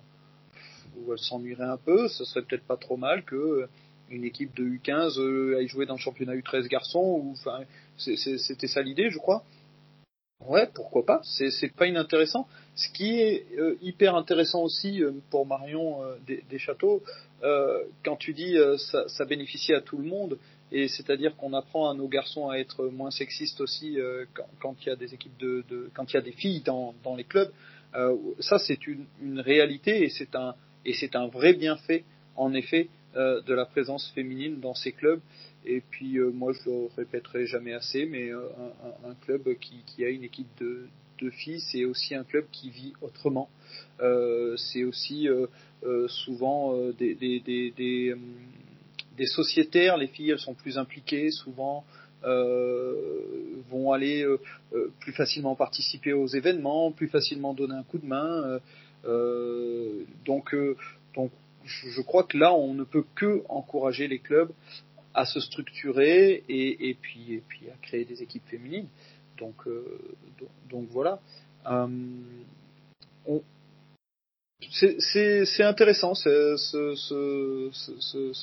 [0.98, 3.66] où elles s'ennuieraient un peu, ce serait peut-être pas trop mal que
[4.10, 7.22] une équipe de U15 euh, aille jouer dans le championnat U13 garçons.
[7.22, 7.60] Ou enfin,
[7.96, 9.42] c'était ça l'idée, je crois.
[10.46, 12.46] Ouais, pourquoi pas C'est pas inintéressant.
[12.76, 17.02] Ce qui est euh, hyper intéressant aussi euh, pour Marion euh, des, des Châteaux,
[17.42, 20.38] euh, quand tu dis euh, ça, ça bénéficie à tout le monde,
[20.70, 24.26] et c'est-à-dire qu'on apprend à nos garçons à être moins sexistes aussi euh,
[24.60, 26.94] quand, il y a des équipes de, de quand il y a des filles dans,
[27.02, 27.50] dans les clubs.
[28.40, 32.04] Ça c'est une, une réalité et c'est un et c'est un vrai bienfait
[32.36, 35.20] en effet euh, de la présence féminine dans ces clubs.
[35.64, 38.40] Et puis euh, moi je le répéterai jamais assez, mais euh,
[38.84, 40.86] un, un- club qui, qui a une équipe de,
[41.20, 43.48] de filles, c'est aussi un club qui vit autrement.
[44.00, 45.46] Euh, c'est aussi euh,
[46.08, 48.14] souvent des, des, des, des,
[49.16, 51.84] des sociétaires, les filles elles sont plus impliquées, souvent
[52.24, 52.94] euh,
[53.70, 54.38] vont aller euh,
[54.74, 58.60] euh, plus facilement participer aux événements, plus facilement donner un coup de main.
[60.26, 60.54] donc,
[61.14, 61.30] donc
[61.68, 64.50] je crois que là on ne peut que encourager les clubs
[65.14, 67.42] à se structurer et, puis
[67.72, 68.88] à créer des équipes féminines.
[69.38, 69.98] Donc euh,
[70.90, 71.18] voilà.
[71.66, 71.88] Euh,
[74.70, 76.88] c'est intéressant ce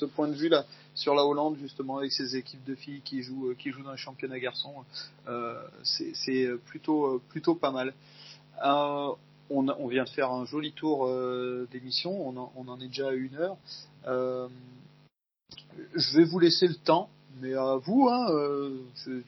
[0.05, 3.53] point de vue là sur la Hollande justement avec ces équipes de filles qui jouent
[3.57, 4.85] qui jouent dans les championnats garçons.
[5.27, 7.93] Euh, c'est plutôt pas mal.
[9.49, 13.35] On, vient de faire un joli tour euh, d'émission, on, en- est déjà à une
[13.35, 13.57] heure.
[14.07, 14.47] Euh,
[15.95, 17.09] je vais vous laisser le temps,
[17.41, 18.77] mais à vous, hein, euh,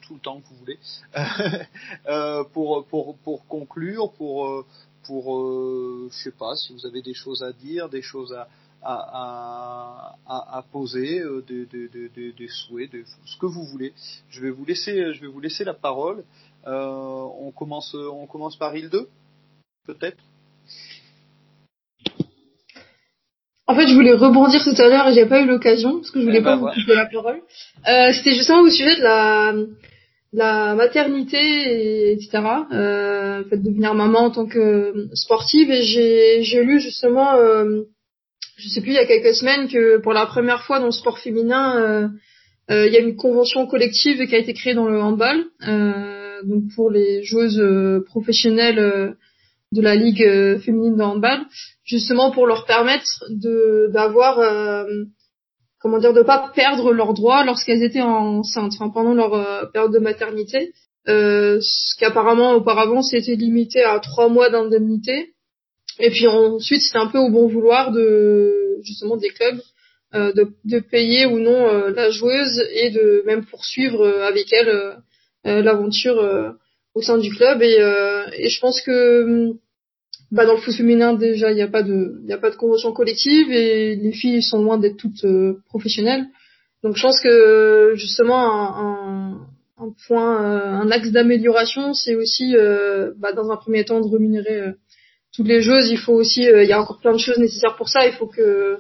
[0.02, 0.80] tout le temps que vous voulez,
[2.54, 4.66] pour, conclure, pour,
[5.06, 8.36] je sais pas, si vous avez des choses à dire, des choses
[8.84, 13.94] à, poser, des, des, des, ce que vous voulez.
[14.30, 16.24] Je vais vous laisser, je vais vous laisser la parole.
[16.66, 19.08] On commence, on commence par île 2,
[19.88, 20.18] peut-être.
[23.70, 26.20] En fait, je voulais rebondir tout à l'heure et j'ai pas eu l'occasion parce que
[26.22, 26.76] je voulais Eh pas ben, vous voilà.
[26.76, 27.40] couper la parole.
[27.90, 29.54] Euh, C'était justement au sujet de la,
[30.32, 32.30] la maternité, et, etc.
[32.72, 35.82] Euh, le fait de devenir maman en tant que sportive et
[36.44, 37.82] j'ai lu justement, euh,
[38.58, 40.92] je sais plus, il y a quelques semaines que pour la première fois dans le
[40.92, 41.76] sport féminin,
[42.70, 45.44] euh, il y a une convention collective qui a été créée dans le handball,
[46.46, 47.62] donc pour les joueuses
[48.06, 49.16] professionnelles
[49.74, 51.46] de la ligue euh, féminine de handball
[51.84, 54.86] justement pour leur permettre de d'avoir euh,
[55.80, 59.94] comment dire de pas perdre leurs droits lorsqu'elles étaient enceintes enfin pendant leur euh, période
[59.94, 60.74] de maternité.
[61.10, 65.34] Euh, ce qu'apparemment auparavant c'était limité à trois mois d'indemnité.
[66.00, 69.62] Et puis ensuite c'était un peu au bon vouloir de justement des clubs
[70.16, 74.98] euh, de, de payer ou non la joueuse et de même poursuivre avec elle
[75.44, 76.56] l'aventure
[76.98, 79.60] au sein du club et, euh, et je pense que hum,
[80.32, 82.56] bah dans le foot féminin déjà il n'y a pas de il a pas de
[82.56, 86.26] convention collective et les filles sont loin d'être toutes euh, professionnelles
[86.84, 88.42] donc je pense que justement
[88.86, 90.38] un, un, point,
[90.84, 92.54] un axe d'amélioration, c'est aussi,
[93.18, 94.74] bah, dans un premier temps, de rémunérer
[95.34, 95.90] toutes les choses.
[95.90, 98.06] Il faut aussi, il y a encore plein de choses nécessaires pour ça.
[98.06, 98.78] Il faut que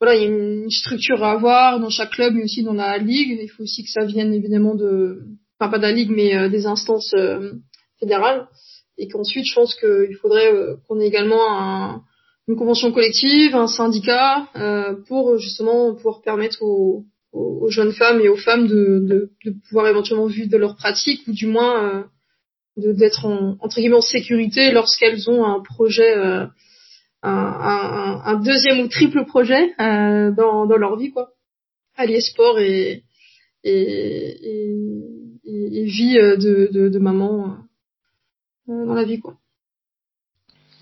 [0.00, 2.96] voilà, il y a une structure à avoir dans chaque club, mais aussi dans la
[2.96, 3.38] ligue.
[3.40, 5.20] Il faut aussi que ça vienne évidemment de,
[5.68, 7.52] pas de la ligue, mais euh, des instances euh,
[7.98, 8.48] fédérales.
[8.98, 12.02] Et qu'ensuite, je pense qu'il faudrait euh, qu'on ait également un,
[12.48, 14.48] une convention collective, un syndicat,
[15.06, 17.04] pour justement pouvoir permettre aux,
[17.68, 19.30] jeunes femmes et aux femmes de,
[19.68, 22.04] pouvoir éventuellement vivre de leur pratique, ou du moins
[22.76, 26.12] d'être en, entre guillemets en sécurité lorsqu'elles ont un projet
[27.22, 31.30] un, deuxième ou triple projet dans, dans leur vie quoi
[31.96, 33.04] allier sport et
[33.64, 34.72] et,
[35.44, 37.56] et, et vie euh, de, de, de maman
[38.68, 39.36] euh, dans la vie quoi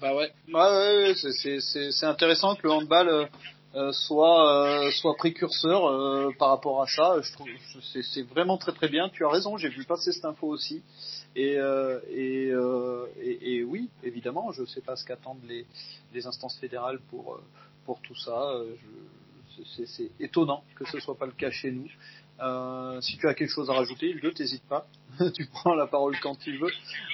[0.01, 3.29] bah ouais, bah ouais, c'est intéressant que le handball
[3.75, 7.21] euh, soit soit précurseur par rapport à ça.
[7.21, 7.47] Je trouve
[7.83, 9.11] c'est vraiment très très bien.
[9.11, 10.83] Tu as raison, j'ai vu passer cette info aussi.
[11.37, 15.65] Et, euh, et, euh, et, et, oui, évidemment, je ne sais pas ce qu'attendent les,
[16.13, 17.43] les, instances fédérales pour, euh,
[17.85, 18.55] pour tout ça.
[19.87, 21.89] C'est étonnant que ce soit pas le cas chez nous.
[22.43, 24.87] Euh, si tu as quelque chose à rajouter, ne t'hésite pas.
[25.35, 26.71] tu prends la parole quand tu veux.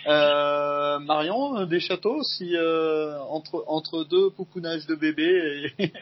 [0.06, 5.72] Euh, Marion, des châteaux, si euh, entre entre deux pouponnages de bébés,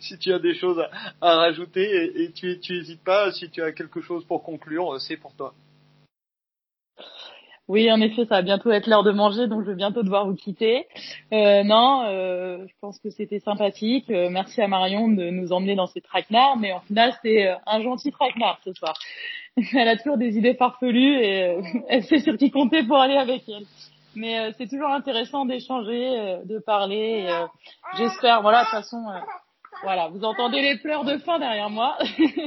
[0.00, 3.30] si tu as des choses à, à rajouter, et, et tu tu hésites pas.
[3.32, 5.54] Si tu as quelque chose pour conclure, c'est pour toi.
[7.72, 10.26] Oui, en effet, ça va bientôt être l'heure de manger, donc je vais bientôt devoir
[10.26, 10.86] vous quitter.
[11.32, 14.10] Euh, non, euh, je pense que c'était sympathique.
[14.10, 17.54] Euh, merci à Marion de nous emmener dans ces traquenards, mais en final, c'est euh,
[17.66, 18.92] un gentil traquenard ce soir.
[19.56, 23.16] elle a toujours des idées farfelues et euh, elle sait sur qui compter pour aller
[23.16, 23.64] avec elle.
[24.16, 27.26] Mais c'est toujours intéressant d'échanger, de parler.
[27.96, 29.02] J'espère, voilà, de toute façon,
[29.82, 31.96] voilà, vous entendez les pleurs de faim derrière moi,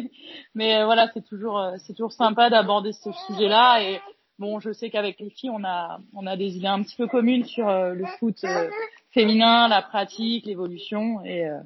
[0.53, 3.99] mais voilà, c'est toujours, c'est toujours sympa d'aborder ce sujet-là et
[4.37, 7.07] Bon, je sais qu'avec les filles, on a, on a des idées un petit peu
[7.07, 8.69] communes sur euh, le foot euh,
[9.11, 11.59] féminin, la pratique, l'évolution, et, euh,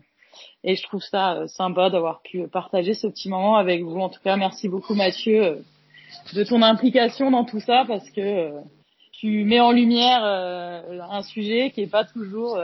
[0.64, 4.00] et je trouve ça sympa d'avoir pu partager ce petit moment avec vous.
[4.00, 5.64] En tout cas, merci beaucoup Mathieu
[6.34, 8.52] de ton implication dans tout ça, parce que
[9.14, 12.60] tu mets en lumière un sujet qui est pas toujours,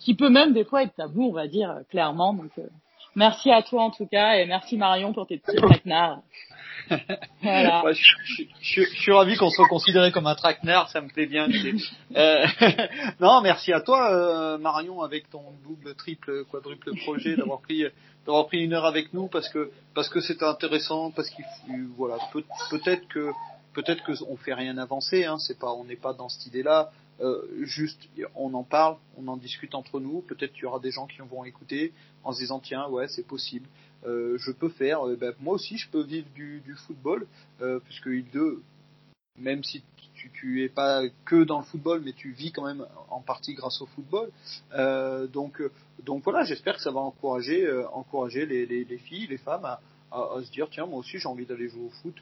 [0.00, 2.34] qui peut même des fois être tabou, on va dire clairement.
[2.34, 2.50] Donc,
[3.16, 6.20] merci à toi en tout cas, et merci Marion pour tes petits traquenards.
[7.42, 7.82] Voilà.
[7.92, 11.48] je, je, suis ravi qu'on soit considéré comme un traquenard, ça me plaît bien.
[12.14, 12.46] Euh,
[13.20, 17.84] non, merci à toi, euh, Marion, avec ton double, triple, quadruple projet, d'avoir pris,
[18.24, 21.44] d'avoir pris une heure avec nous parce que parce que c'est intéressant, parce qu'il
[21.96, 23.32] voilà, peut, peut-être que
[23.76, 26.90] peut-être que on fait rien avancer, hein, c'est pas, on n'est pas dans cette idée-là.
[27.20, 30.20] Euh, juste, on en parle, on en discute entre nous.
[30.20, 31.92] Peut-être qu'il y aura des gens qui vont écouter
[32.26, 33.68] en se disant tiens, ouais, c'est possible.
[34.04, 35.06] Euh, je peux faire.
[35.06, 37.26] Euh, ben, moi aussi, je peux vivre du, football,
[37.62, 38.62] euh, puisque il deux,
[39.38, 39.82] même si
[40.14, 43.54] tu, tu es pas que dans le football, mais tu vis quand même en partie
[43.54, 44.30] grâce au football.
[45.32, 45.62] Donc,
[46.02, 49.80] donc voilà, j'espère que ça va encourager, encourager les, les, les, filles, les femmes à,
[50.12, 52.14] à, se dire tiens moi aussi j'ai envie d'aller jouer au foot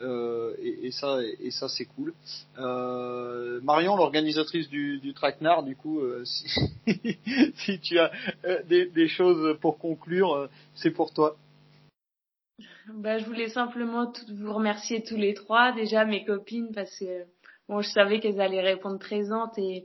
[0.00, 2.14] euh, et, ça et ça c'est cool.
[2.58, 6.48] Euh, Marion l'organisatrice du, du traquenard du coup euh, si,
[7.56, 8.10] si tu as
[8.64, 11.36] des, choses pour conclure c'est pour toi.
[12.88, 17.24] Bah, je voulais simplement vous remercier tous les trois déjà mes copines parce que
[17.68, 19.84] bon je savais qu'elles allaient répondre présentes et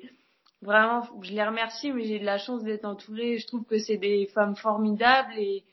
[0.61, 3.97] vraiment je les remercie mais j'ai de la chance d'être entourée je trouve que c'est
[3.97, 5.63] des femmes formidables et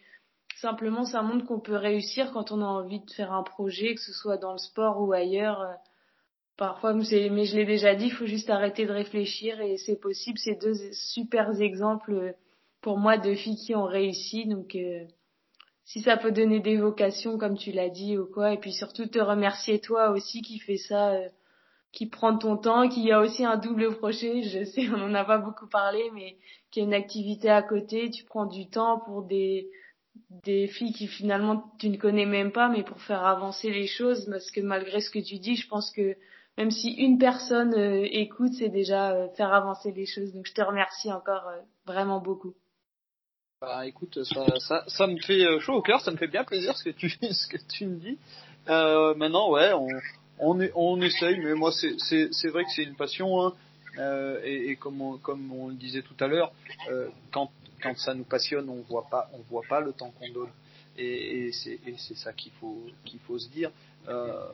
[0.60, 4.00] Simplement, ça montre qu'on peut réussir quand on a envie de faire un projet, que
[4.00, 5.60] ce soit dans le sport ou ailleurs.
[5.60, 5.72] Euh,
[6.56, 7.02] parfois, mais
[7.44, 10.38] je l'ai déjà dit, il faut juste arrêter de réfléchir et c'est possible.
[10.38, 12.32] C'est deux super exemples euh,
[12.80, 14.46] pour moi de filles qui ont réussi.
[14.46, 15.04] Donc, euh,
[15.84, 19.06] si ça peut donner des vocations, comme tu l'as dit ou quoi, et puis surtout
[19.06, 21.14] te remercier toi aussi qui fais ça,
[21.92, 24.42] qui prend ton temps, qui a aussi un double projet.
[24.42, 26.36] Je sais, on en a pas beaucoup parlé, mais
[26.70, 28.10] qui a une activité à côté.
[28.10, 29.68] Tu prends du temps pour des
[30.44, 34.26] des filles qui finalement tu ne connais même pas, mais pour faire avancer les choses,
[34.30, 36.16] parce que malgré ce que tu dis, je pense que
[36.56, 40.32] même si une personne euh, écoute, c'est déjà euh, faire avancer les choses.
[40.32, 42.54] Donc je te remercie encore euh, vraiment beaucoup.
[43.60, 46.84] Bah écoute, ça, ça, me fait chaud au cœur, ça me fait bien plaisir ce
[46.84, 48.18] que tu, ce que tu me dis.
[48.66, 49.72] maintenant, ouais,
[50.38, 53.42] on, on, essaye, mais moi c'est, c'est, vrai que c'est une passion.
[53.42, 53.54] Hein.
[54.44, 56.52] et, comme, on, comme on le disait tout à l'heure,
[57.32, 57.50] quand
[57.82, 60.50] quand ça nous passionne, on voit pas, on voit pas le temps qu'on donne.
[60.96, 63.70] Et, et c'est ça qu'il faut, qu'il faut se dire.
[64.08, 64.46] Euh,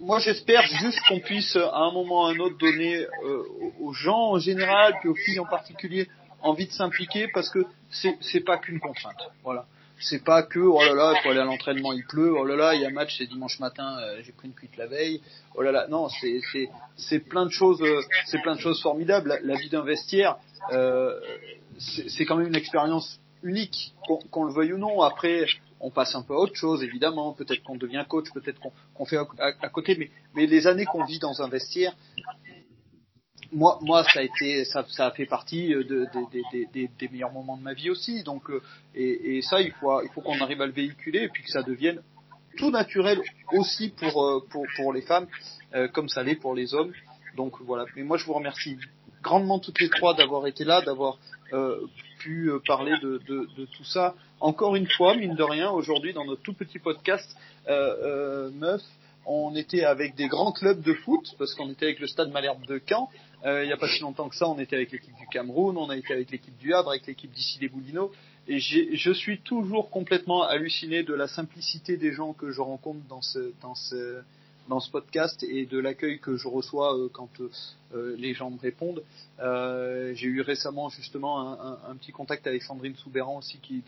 [0.00, 3.42] moi, j'espère juste qu'on puisse, à un moment ou à un autre, donner euh,
[3.80, 6.08] aux gens en général, puis aux filles en particulier,
[6.42, 9.20] envie de s'impliquer, parce que c'est, pas qu'une contrainte.
[9.44, 9.66] Voilà.
[9.98, 12.56] c'est pas que oh là là, il faut aller à l'entraînement, il pleut, oh là
[12.56, 15.20] là, il y a match, c'est dimanche matin, euh, j'ai pris une cuite la veille,
[15.54, 18.80] oh là là, non, c'est c'est c'est plein de choses, euh, c'est plein de choses
[18.80, 19.28] formidables.
[19.28, 20.36] La, la vie d'un vestiaire,
[20.72, 21.20] euh,
[22.08, 23.94] c'est quand même une expérience unique,
[24.30, 25.00] qu'on le veuille ou non.
[25.02, 25.46] Après,
[25.80, 27.32] on passe un peu à autre chose, évidemment.
[27.32, 28.60] Peut-être qu'on devient coach, peut-être
[28.94, 31.94] qu'on fait à, côté, mais mais les années qu'on vit dans un vestiaire,
[33.52, 36.86] moi, moi, ça a été, ça, ça a fait partie euh, de, de- de- de-
[36.86, 38.22] de- des meilleurs moments de ma vie aussi.
[38.22, 38.62] Donc, euh,
[38.94, 41.50] et, et ça, il faut, il faut qu'on arrive à le véhiculer et puis que
[41.50, 42.00] ça devienne
[42.58, 43.20] tout naturel
[43.52, 45.26] aussi pour euh, pour pour les femmes,
[45.94, 46.92] comme ça l'est pour les hommes.
[47.36, 47.86] Donc voilà.
[47.96, 48.76] Mais moi, je vous remercie
[49.22, 51.18] grandement toutes les trois d'avoir été là, d'avoir
[52.18, 54.14] pu euh, parler de, de, de tout ça.
[54.40, 57.36] Encore une fois, mine de rien, aujourd'hui dans notre tout petit podcast,
[57.68, 58.78] euh, euh,
[59.26, 62.64] on était avec des grands clubs de foot parce qu'on était avec le Stade Malherbe
[62.66, 63.10] de Caen.
[63.44, 65.76] Euh, il n'y a pas si longtemps que ça, on était avec l'équipe du Cameroun,
[65.76, 68.12] on a été avec l'équipe du Havre, avec l'équipe d'ici les Boulineaux.
[68.48, 73.22] Et je suis toujours complètement halluciné de la simplicité des gens que je rencontre dans
[73.22, 74.22] ce, dans ce,
[74.70, 77.50] dans ce podcast et de l'accueil que je reçois euh, quand euh,
[77.92, 79.02] euh, les gens me répondent.
[79.38, 83.82] J'ai eu récemment justement un, petit contact avec Sandrine Soubéran aussi qui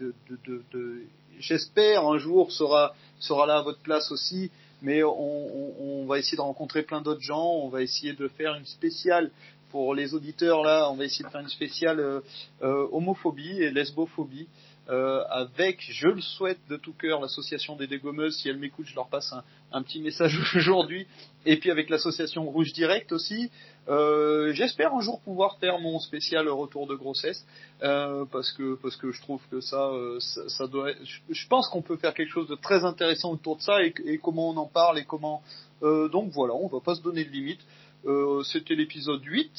[1.39, 4.51] j'espère un jour sera sera là à votre place aussi.
[4.83, 7.53] Mais on, va essayer de rencontrer plein d'autres gens.
[7.65, 9.31] On va essayer de faire une spéciale
[9.71, 10.91] pour les auditeurs là.
[10.91, 12.23] On va essayer de faire une spéciale
[12.61, 14.49] homophobie et lesbophobie
[14.89, 18.39] avec, je le souhaite de tout cœur, l'association des dégommeuses.
[18.39, 21.07] Si elles m'écoutent, je leur passe un, un petit message aujourd'hui.
[21.44, 23.51] Et puis avec l'association Rouge Direct aussi.
[23.89, 27.44] Euh, J'espère un jour pouvoir faire mon spécial retour de grossesse
[27.82, 30.93] euh, parce que parce que je trouve que ça euh, ça, doit.
[31.03, 33.93] Je, je pense qu'on peut faire quelque chose de très intéressant autour de ça et,
[34.05, 35.43] et comment on en parle et comment.
[35.82, 37.61] Euh, donc voilà, on va pas se donner de limite.
[38.07, 39.51] Euh, C'était l'épisode 8.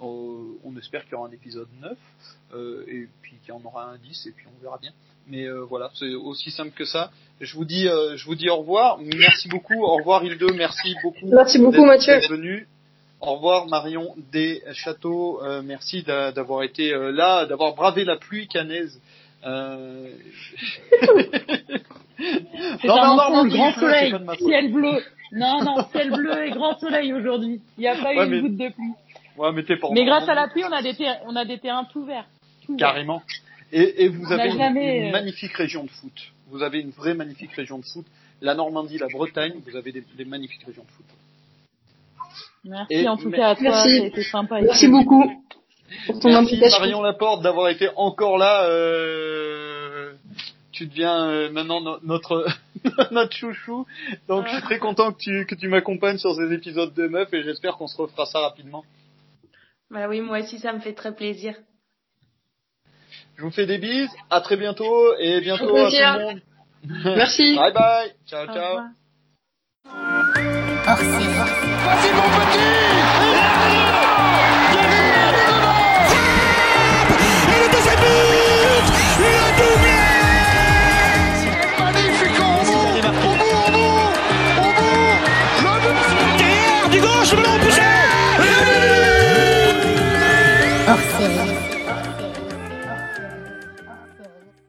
[0.00, 1.92] Euh, on espère qu'il y aura un épisode 9
[2.54, 4.92] euh, et puis qu'il y en aura un 10 et puis on verra bien.
[5.26, 7.10] Mais euh, voilà, c'est aussi simple que ça.
[7.40, 8.98] Je vous dis, euh, je vous dis au revoir.
[9.16, 9.82] Merci beaucoup.
[9.84, 10.42] Au revoir Hilde.
[10.56, 11.26] Merci beaucoup.
[11.26, 12.18] Merci beaucoup, Mathieu.
[12.30, 12.66] venu.
[13.20, 15.42] Au revoir Marion des Châteaux.
[15.42, 19.00] Euh, merci d'a- d'avoir été euh, là, d'avoir bravé la pluie canaise.
[19.44, 20.08] Euh...
[22.84, 25.00] Non, non, non, non, grand soleil, ciel bleu.
[25.32, 27.60] Non, non, ciel bleu et grand soleil aujourd'hui.
[27.76, 28.92] Il n'y a pas eu Ouais, une mais- goutte de pluie.
[29.38, 29.52] Ouais,
[29.92, 32.26] mais grâce à la pluie, on a des, ter- on a des terrains tout verts.
[32.66, 32.76] Tout.
[32.76, 33.22] Carrément.
[33.72, 36.12] Et, et vous On avez une, jamais, une euh, magnifique région de foot.
[36.48, 38.06] Vous avez une vraie magnifique région de foot.
[38.40, 41.06] La Normandie, la Bretagne, vous avez des, des magnifiques régions de foot.
[42.64, 43.96] Merci Et en tout cas à toi, Merci.
[43.98, 44.60] ça a été sympa.
[44.60, 45.24] Merci beaucoup
[46.06, 46.60] pour ton Merci.
[46.78, 48.64] Marion Laporte d'avoir été encore là.
[48.68, 50.12] euh,
[50.72, 52.46] Tu deviens euh, maintenant no- notre
[53.10, 53.86] notre chouchou.
[54.28, 57.32] Donc je suis très content que tu que tu m'accompagnes sur ces épisodes de meuf
[57.34, 58.84] et j'espère qu'on se refera ça rapidement.
[59.90, 61.54] Bah oui, moi aussi, ça me fait très plaisir.
[63.36, 64.10] Je vous fais des bises.
[64.30, 66.40] À très bientôt et bientôt à tout le monde.
[67.16, 67.56] Merci.
[67.56, 68.12] Bye bye.
[68.26, 68.76] Ciao Au ciao.
[68.76, 68.88] revoir.
[71.84, 73.37] Vas-y mon petit